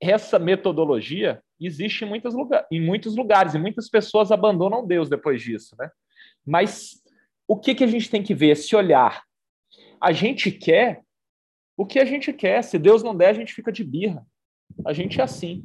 Essa 0.00 0.38
metodologia 0.38 1.42
existe 1.60 2.04
em 2.04 2.08
muitos, 2.08 2.32
lugar, 2.32 2.64
em 2.70 2.80
muitos 2.80 3.16
lugares 3.16 3.52
e 3.54 3.58
muitas 3.58 3.90
pessoas 3.90 4.30
abandonam 4.30 4.86
Deus 4.86 5.10
depois 5.10 5.42
disso, 5.42 5.74
né? 5.76 5.90
Mas 6.46 7.02
o 7.48 7.58
que, 7.58 7.74
que 7.74 7.82
a 7.82 7.86
gente 7.88 8.08
tem 8.08 8.22
que 8.22 8.32
ver? 8.32 8.50
Esse 8.50 8.76
olhar. 8.76 9.24
A 10.00 10.12
gente 10.12 10.52
quer 10.52 11.02
o 11.76 11.84
que 11.84 11.98
a 11.98 12.04
gente 12.04 12.32
quer. 12.32 12.62
Se 12.62 12.78
Deus 12.78 13.02
não 13.02 13.16
der, 13.16 13.30
a 13.30 13.34
gente 13.34 13.52
fica 13.52 13.72
de 13.72 13.82
birra. 13.82 14.24
A 14.86 14.92
gente 14.92 15.20
é 15.20 15.24
assim. 15.24 15.64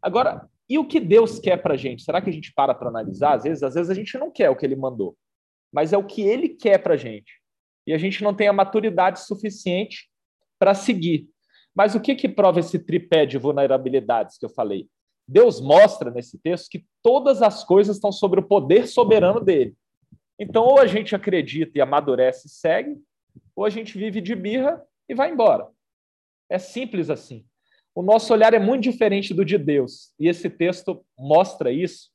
Agora, 0.00 0.48
e 0.68 0.78
o 0.78 0.86
que 0.86 1.00
Deus 1.00 1.40
quer 1.40 1.56
para 1.56 1.74
a 1.74 1.76
gente? 1.76 2.04
Será 2.04 2.22
que 2.22 2.30
a 2.30 2.32
gente 2.32 2.52
para 2.54 2.72
para 2.72 2.88
analisar? 2.88 3.34
Às 3.34 3.42
vezes, 3.42 3.62
às 3.64 3.74
vezes 3.74 3.90
a 3.90 3.94
gente 3.94 4.16
não 4.16 4.30
quer 4.30 4.48
o 4.48 4.56
que 4.56 4.64
Ele 4.64 4.76
mandou, 4.76 5.16
mas 5.72 5.92
é 5.92 5.98
o 5.98 6.06
que 6.06 6.22
Ele 6.22 6.48
quer 6.48 6.78
para 6.78 6.94
a 6.94 6.96
gente 6.96 7.43
e 7.86 7.92
a 7.92 7.98
gente 7.98 8.22
não 8.22 8.34
tem 8.34 8.48
a 8.48 8.52
maturidade 8.52 9.20
suficiente 9.20 10.08
para 10.58 10.74
seguir. 10.74 11.28
Mas 11.74 11.94
o 11.94 12.00
que, 12.00 12.14
que 12.14 12.28
prova 12.28 12.60
esse 12.60 12.78
tripé 12.78 13.26
de 13.26 13.36
vulnerabilidades 13.36 14.38
que 14.38 14.44
eu 14.44 14.50
falei? 14.50 14.88
Deus 15.26 15.60
mostra 15.60 16.10
nesse 16.10 16.38
texto 16.38 16.70
que 16.70 16.84
todas 17.02 17.42
as 17.42 17.64
coisas 17.64 17.96
estão 17.96 18.12
sobre 18.12 18.40
o 18.40 18.46
poder 18.46 18.86
soberano 18.86 19.40
dele. 19.40 19.74
Então, 20.38 20.64
ou 20.64 20.78
a 20.78 20.86
gente 20.86 21.14
acredita 21.14 21.78
e 21.78 21.80
amadurece 21.80 22.46
e 22.46 22.50
segue, 22.50 22.96
ou 23.54 23.64
a 23.64 23.70
gente 23.70 23.96
vive 23.96 24.20
de 24.20 24.34
birra 24.34 24.82
e 25.08 25.14
vai 25.14 25.30
embora. 25.30 25.68
É 26.48 26.58
simples 26.58 27.10
assim. 27.10 27.44
O 27.94 28.02
nosso 28.02 28.32
olhar 28.32 28.52
é 28.52 28.58
muito 28.58 28.82
diferente 28.82 29.32
do 29.32 29.44
de 29.44 29.56
Deus. 29.56 30.12
E 30.18 30.28
esse 30.28 30.50
texto 30.50 31.04
mostra 31.16 31.70
isso 31.70 32.10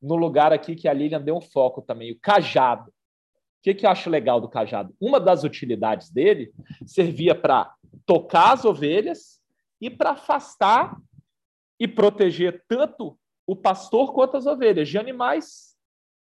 no 0.00 0.16
lugar 0.16 0.52
aqui 0.52 0.74
que 0.74 0.88
a 0.88 0.92
Lilian 0.92 1.20
deu 1.20 1.36
um 1.36 1.40
foco 1.40 1.82
também, 1.82 2.10
o 2.12 2.18
cajado. 2.18 2.92
O 3.62 3.64
que, 3.64 3.74
que 3.74 3.86
eu 3.86 3.90
acho 3.90 4.10
legal 4.10 4.40
do 4.40 4.48
cajado? 4.48 4.92
Uma 5.00 5.20
das 5.20 5.44
utilidades 5.44 6.10
dele 6.10 6.52
servia 6.84 7.32
para 7.32 7.72
tocar 8.04 8.54
as 8.54 8.64
ovelhas 8.64 9.40
e 9.80 9.88
para 9.88 10.10
afastar 10.10 10.96
e 11.78 11.86
proteger 11.86 12.64
tanto 12.66 13.16
o 13.46 13.54
pastor 13.54 14.12
quanto 14.12 14.36
as 14.36 14.46
ovelhas 14.46 14.88
de 14.88 14.98
animais 14.98 15.76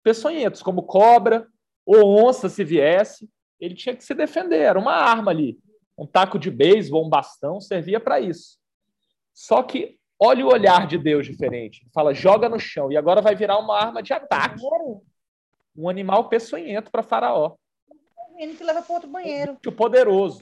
peçonhentos, 0.04 0.62
como 0.62 0.84
cobra 0.84 1.48
ou 1.86 2.28
onça, 2.28 2.50
se 2.50 2.62
viesse. 2.62 3.30
Ele 3.58 3.74
tinha 3.74 3.96
que 3.96 4.04
se 4.04 4.14
defender, 4.14 4.60
era 4.60 4.78
uma 4.78 4.96
arma 4.96 5.32
ali. 5.32 5.58
Um 5.98 6.06
taco 6.06 6.38
de 6.38 6.52
beisebol, 6.52 7.06
um 7.06 7.10
bastão, 7.10 7.62
servia 7.62 8.02
para 8.02 8.20
isso. 8.20 8.58
Só 9.34 9.64
que 9.64 9.98
olha 10.20 10.46
o 10.46 10.52
olhar 10.52 10.86
de 10.86 10.98
Deus 10.98 11.26
diferente. 11.26 11.88
Fala, 11.94 12.14
joga 12.14 12.50
no 12.50 12.60
chão, 12.60 12.92
e 12.92 12.98
agora 12.98 13.22
vai 13.22 13.34
virar 13.34 13.60
uma 13.60 13.80
arma 13.80 14.04
de 14.04 14.12
ataque 14.12 14.62
um 15.80 15.88
animal 15.88 16.28
peçonhento 16.28 16.92
para 16.92 17.02
Faraó. 17.02 17.56
Ele 18.38 18.56
que 18.56 18.64
leva 18.64 18.82
para 18.82 18.94
outro 18.94 19.10
banheiro. 19.10 19.54
Muito 19.54 19.72
poderoso. 19.72 20.42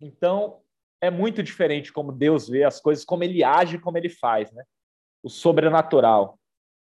Então, 0.00 0.60
é 1.00 1.10
muito 1.10 1.42
diferente 1.42 1.92
como 1.92 2.12
Deus 2.12 2.48
vê 2.48 2.62
as 2.64 2.80
coisas, 2.80 3.04
como 3.04 3.24
ele 3.24 3.42
age, 3.42 3.78
como 3.78 3.96
ele 3.96 4.10
faz, 4.10 4.52
né? 4.52 4.64
O 5.22 5.30
sobrenatural. 5.30 6.38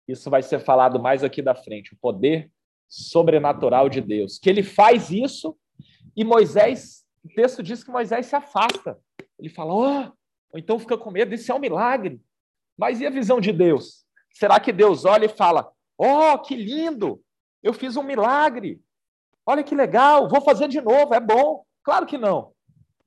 Isso 0.07 0.29
vai 0.29 0.43
ser 0.43 0.59
falado 0.59 0.99
mais 0.99 1.23
aqui 1.23 1.41
da 1.41 1.55
frente, 1.55 1.93
o 1.93 1.97
poder 1.97 2.51
sobrenatural 2.89 3.87
de 3.87 4.01
Deus. 4.01 4.37
Que 4.37 4.49
ele 4.49 4.63
faz 4.63 5.09
isso 5.09 5.57
e 6.15 6.23
Moisés, 6.23 7.05
o 7.23 7.29
texto 7.29 7.63
diz 7.63 7.83
que 7.83 7.91
Moisés 7.91 8.25
se 8.25 8.35
afasta. 8.35 8.99
Ele 9.39 9.49
fala: 9.49 9.73
"Oh, 9.73 10.11
ou 10.51 10.59
então 10.59 10.77
fica 10.77 10.97
com 10.97 11.11
medo, 11.11 11.33
isso 11.33 11.51
é 11.51 11.55
um 11.55 11.59
milagre". 11.59 12.21
Mas 12.77 12.99
e 12.99 13.07
a 13.07 13.09
visão 13.09 13.39
de 13.39 13.53
Deus? 13.53 14.05
Será 14.31 14.59
que 14.59 14.73
Deus 14.73 15.05
olha 15.05 15.25
e 15.25 15.29
fala: 15.29 15.71
"Oh, 15.97 16.37
que 16.39 16.55
lindo! 16.55 17.23
Eu 17.63 17.73
fiz 17.73 17.95
um 17.95 18.03
milagre. 18.03 18.83
Olha 19.45 19.63
que 19.63 19.73
legal, 19.73 20.27
vou 20.27 20.41
fazer 20.41 20.67
de 20.67 20.81
novo, 20.81 21.13
é 21.13 21.19
bom. 21.19 21.65
Claro 21.83 22.05
que 22.05 22.17
não. 22.17 22.53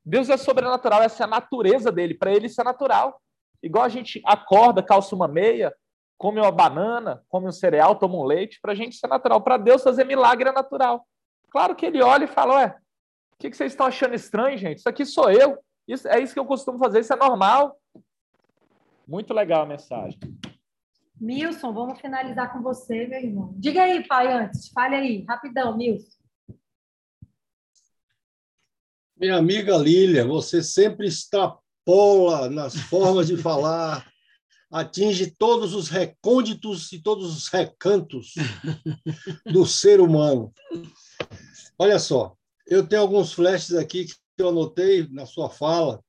Deus 0.05 0.31
é 0.31 0.37
sobrenatural, 0.37 1.03
essa 1.03 1.25
é 1.25 1.27
a 1.27 1.29
natureza 1.29 1.93
dele. 1.93 2.15
Para 2.15 2.33
ele, 2.33 2.47
isso 2.47 2.61
é 2.61 2.65
natural. 2.65 3.21
Igual 3.63 3.85
a 3.85 3.89
gente 3.89 4.23
acorda, 4.25 4.83
calça 4.83 5.15
uma 5.15 5.29
meia, 5.29 5.75
come 6.17 6.41
uma 6.41 6.53
banana, 6.53 7.23
come 7.29 7.49
um 7.49 7.53
cereal, 7.53 7.97
toma 7.97 8.17
um 8.17 8.25
leite, 8.25 8.61
para 8.61 8.73
a 8.73 8.75
gente 8.75 8.93
isso 8.93 9.05
é 9.05 9.09
natural. 9.09 9.41
Para 9.41 9.57
Deus, 9.57 9.83
fazer 9.83 10.05
milagre 10.05 10.49
é 10.49 10.53
natural. 10.53 11.07
Claro 11.51 11.75
que 11.75 11.87
ele 11.87 12.03
olha 12.03 12.25
e 12.25 12.29
fala: 12.29 12.57
Ué, 12.57 12.77
o 13.35 13.39
que, 13.39 13.51
que 13.51 13.57
vocês 13.57 13.73
estão 13.73 13.87
achando 13.87 14.15
estranho, 14.15 14.57
gente? 14.57 14.79
Isso 14.79 14.89
aqui 14.89 15.05
sou 15.05 15.31
eu. 15.31 15.59
Isso, 15.87 16.07
é 16.09 16.21
isso 16.21 16.33
que 16.33 16.41
eu 16.41 16.47
costumo 16.47 16.79
fazer, 16.79 17.01
isso 17.01 17.13
é 17.13 17.17
normal. 17.17 17.77
Muito 19.07 19.33
legal 19.33 19.63
a 19.63 19.67
mensagem. 19.67 20.19
Milson, 21.21 21.73
vamos 21.73 22.01
finalizar 22.01 22.53
com 22.53 22.63
você, 22.63 23.07
meu 23.07 23.21
irmão. 23.21 23.55
Diga 23.57 23.83
aí, 23.83 24.07
pai, 24.07 24.33
antes. 24.33 24.69
Fale 24.69 24.95
aí, 24.95 25.25
rapidão, 25.27 25.77
Milson. 25.77 26.17
Minha 29.17 29.37
amiga 29.37 29.77
Lília, 29.79 30.27
você 30.27 30.63
sempre 30.63 31.07
extrapola 31.07 32.51
nas 32.51 32.77
formas 32.77 33.27
de 33.27 33.37
falar, 33.41 34.07
atinge 34.71 35.31
todos 35.31 35.73
os 35.73 35.89
recônditos 35.89 36.93
e 36.93 37.01
todos 37.01 37.35
os 37.35 37.49
recantos 37.49 38.35
do 39.47 39.65
ser 39.65 40.01
humano. 40.01 40.53
Olha 41.79 41.99
só, 41.99 42.37
eu 42.67 42.87
tenho 42.87 43.01
alguns 43.01 43.33
flashes 43.33 43.75
aqui 43.75 44.05
que 44.05 44.15
eu 44.39 44.51
anotei 44.51 45.09
na 45.09 45.25
sua 45.25 45.49
fala, 45.49 46.05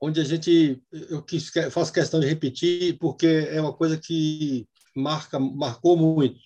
onde 0.00 0.20
a 0.20 0.24
gente 0.24 0.82
eu 0.90 1.22
quis, 1.22 1.50
faço 1.70 1.92
questão 1.92 2.20
de 2.20 2.26
repetir 2.26 2.98
porque 2.98 3.26
é 3.26 3.60
uma 3.60 3.72
coisa 3.72 3.98
que 3.98 4.68
marca 4.94 5.38
marcou 5.38 5.96
muito. 5.96 6.40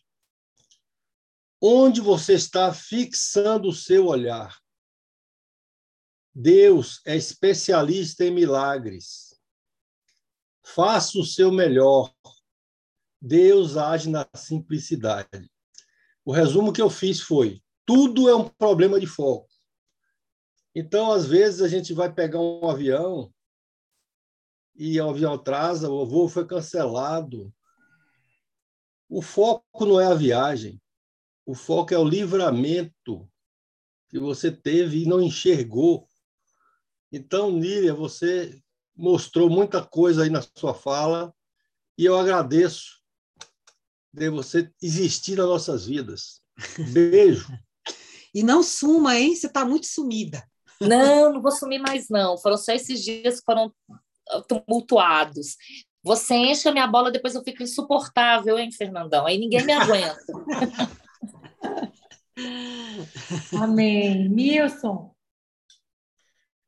Onde 1.62 2.00
você 2.00 2.34
está 2.34 2.72
fixando 2.72 3.68
o 3.68 3.74
seu 3.74 4.06
olhar? 4.06 4.58
Deus 6.34 7.00
é 7.04 7.16
especialista 7.16 8.24
em 8.24 8.30
milagres. 8.30 9.38
Faça 10.64 11.18
o 11.18 11.24
seu 11.24 11.52
melhor. 11.52 12.14
Deus 13.20 13.76
age 13.76 14.08
na 14.08 14.26
simplicidade. 14.34 15.50
O 16.24 16.32
resumo 16.32 16.72
que 16.72 16.80
eu 16.80 16.88
fiz 16.88 17.20
foi: 17.20 17.62
tudo 17.84 18.28
é 18.28 18.34
um 18.34 18.48
problema 18.48 18.98
de 18.98 19.06
foco. 19.06 19.48
Então, 20.74 21.10
às 21.12 21.26
vezes, 21.26 21.60
a 21.60 21.68
gente 21.68 21.92
vai 21.92 22.12
pegar 22.12 22.38
um 22.38 22.70
avião 22.70 23.32
e 24.80 24.98
o 24.98 25.10
avião 25.10 25.34
atrasa, 25.34 25.90
o 25.90 26.06
voo 26.06 26.26
foi 26.26 26.46
cancelado. 26.46 27.52
O 29.10 29.20
foco 29.20 29.84
não 29.84 30.00
é 30.00 30.06
a 30.06 30.14
viagem, 30.14 30.80
o 31.44 31.54
foco 31.54 31.92
é 31.92 31.98
o 31.98 32.08
livramento 32.08 33.30
que 34.08 34.18
você 34.18 34.50
teve 34.50 35.02
e 35.02 35.06
não 35.06 35.20
enxergou. 35.20 36.08
Então, 37.12 37.52
Nília, 37.52 37.92
você 37.92 38.58
mostrou 38.96 39.50
muita 39.50 39.84
coisa 39.84 40.22
aí 40.22 40.30
na 40.30 40.40
sua 40.56 40.72
fala 40.72 41.30
e 41.98 42.06
eu 42.06 42.18
agradeço 42.18 43.02
de 44.10 44.30
você 44.30 44.72
existir 44.80 45.36
nas 45.36 45.46
nossas 45.46 45.84
vidas. 45.84 46.40
Beijo. 46.90 47.46
e 48.34 48.42
não 48.42 48.62
suma, 48.62 49.18
hein? 49.18 49.36
Você 49.36 49.46
está 49.46 49.62
muito 49.62 49.86
sumida. 49.86 50.42
Não, 50.80 51.34
não 51.34 51.42
vou 51.42 51.52
sumir 51.52 51.80
mais, 51.80 52.08
não. 52.08 52.38
Foram 52.38 52.56
só 52.56 52.72
esses 52.72 53.04
dias 53.04 53.40
que 53.40 53.44
foram 53.44 53.70
tumultuados. 54.48 55.56
Você 56.02 56.34
enche 56.34 56.68
a 56.68 56.72
minha 56.72 56.86
bola, 56.86 57.10
depois 57.10 57.34
eu 57.34 57.44
fico 57.44 57.62
insuportável, 57.62 58.58
hein, 58.58 58.72
Fernandão? 58.72 59.26
Aí 59.26 59.38
ninguém 59.38 59.64
me 59.64 59.72
aguenta. 59.72 60.18
Amém. 63.60 64.28
Milson. 64.28 65.14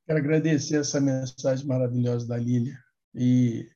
Quero 0.06 0.18
agradecer 0.18 0.80
essa 0.80 1.00
mensagem 1.00 1.66
maravilhosa 1.66 2.26
da 2.26 2.36
Lília 2.36 2.76
e, 3.14 3.70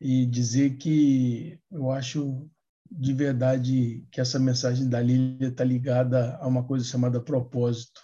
e 0.00 0.26
dizer 0.26 0.76
que 0.76 1.58
eu 1.70 1.90
acho 1.90 2.48
de 2.88 3.12
verdade 3.12 4.06
que 4.12 4.20
essa 4.20 4.38
mensagem 4.38 4.88
da 4.88 5.00
Lília 5.00 5.48
está 5.48 5.64
ligada 5.64 6.36
a 6.36 6.46
uma 6.46 6.64
coisa 6.64 6.84
chamada 6.84 7.20
propósito 7.20 8.00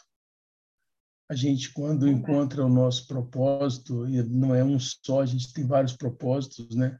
a 1.32 1.34
gente, 1.34 1.72
quando 1.72 2.06
encontra 2.06 2.62
o 2.62 2.68
nosso 2.68 3.06
propósito, 3.06 4.06
e 4.06 4.22
não 4.22 4.54
é 4.54 4.62
um 4.62 4.78
só, 4.78 5.22
a 5.22 5.26
gente 5.26 5.50
tem 5.54 5.66
vários 5.66 5.96
propósitos, 5.96 6.76
né? 6.76 6.98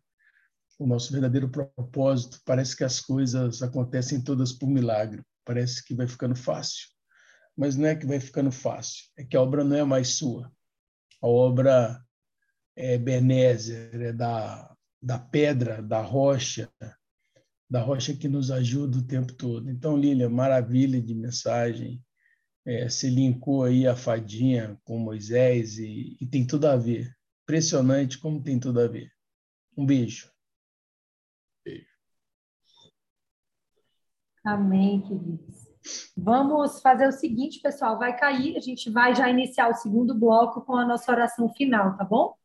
O 0.78 0.86
nosso 0.86 1.12
verdadeiro 1.12 1.50
propósito, 1.50 2.40
parece 2.42 2.74
que 2.74 2.82
as 2.82 2.98
coisas 2.98 3.62
acontecem 3.62 4.24
todas 4.24 4.50
por 4.50 4.70
milagre, 4.70 5.22
parece 5.44 5.84
que 5.84 5.94
vai 5.94 6.08
ficando 6.08 6.34
fácil. 6.34 6.88
Mas 7.54 7.76
não 7.76 7.86
é 7.86 7.94
que 7.94 8.06
vai 8.06 8.18
ficando 8.18 8.50
fácil, 8.50 9.04
é 9.18 9.22
que 9.22 9.36
a 9.36 9.42
obra 9.42 9.62
não 9.62 9.76
é 9.76 9.84
mais 9.84 10.14
sua. 10.14 10.50
A 11.20 11.26
obra 11.26 12.02
é 12.74 12.96
Benézer, 12.96 14.00
é 14.00 14.12
da, 14.14 14.74
da 15.02 15.18
pedra, 15.18 15.82
da 15.82 16.00
rocha, 16.00 16.70
da 17.68 17.82
rocha 17.82 18.16
que 18.16 18.28
nos 18.28 18.50
ajuda 18.50 18.96
o 18.96 19.06
tempo 19.06 19.34
todo. 19.34 19.70
Então, 19.70 19.94
Lília, 19.94 20.30
maravilha 20.30 21.02
de 21.02 21.14
mensagem, 21.14 22.02
é, 22.64 22.88
se 22.88 23.08
linkou 23.08 23.64
aí 23.64 23.86
a 23.86 23.96
fadinha 23.96 24.78
com 24.84 24.98
Moisés 24.98 25.78
e, 25.78 26.16
e 26.20 26.26
tem 26.26 26.46
tudo 26.46 26.66
a 26.66 26.76
ver. 26.76 27.12
Impressionante 27.42 28.18
como 28.18 28.42
tem 28.42 28.58
tudo 28.58 28.80
a 28.80 28.86
ver. 28.86 29.10
Um 29.76 29.84
beijo. 29.84 30.30
Beijo. 31.64 31.86
Amém, 34.44 35.00
queridos. 35.02 35.72
Vamos 36.16 36.80
fazer 36.80 37.08
o 37.08 37.12
seguinte, 37.12 37.60
pessoal, 37.60 37.98
vai 37.98 38.16
cair, 38.16 38.56
a 38.56 38.60
gente 38.60 38.88
vai 38.88 39.14
já 39.14 39.28
iniciar 39.28 39.68
o 39.68 39.74
segundo 39.74 40.14
bloco 40.14 40.60
com 40.60 40.76
a 40.76 40.86
nossa 40.86 41.10
oração 41.10 41.48
final, 41.48 41.96
tá 41.96 42.04
bom? 42.04 42.36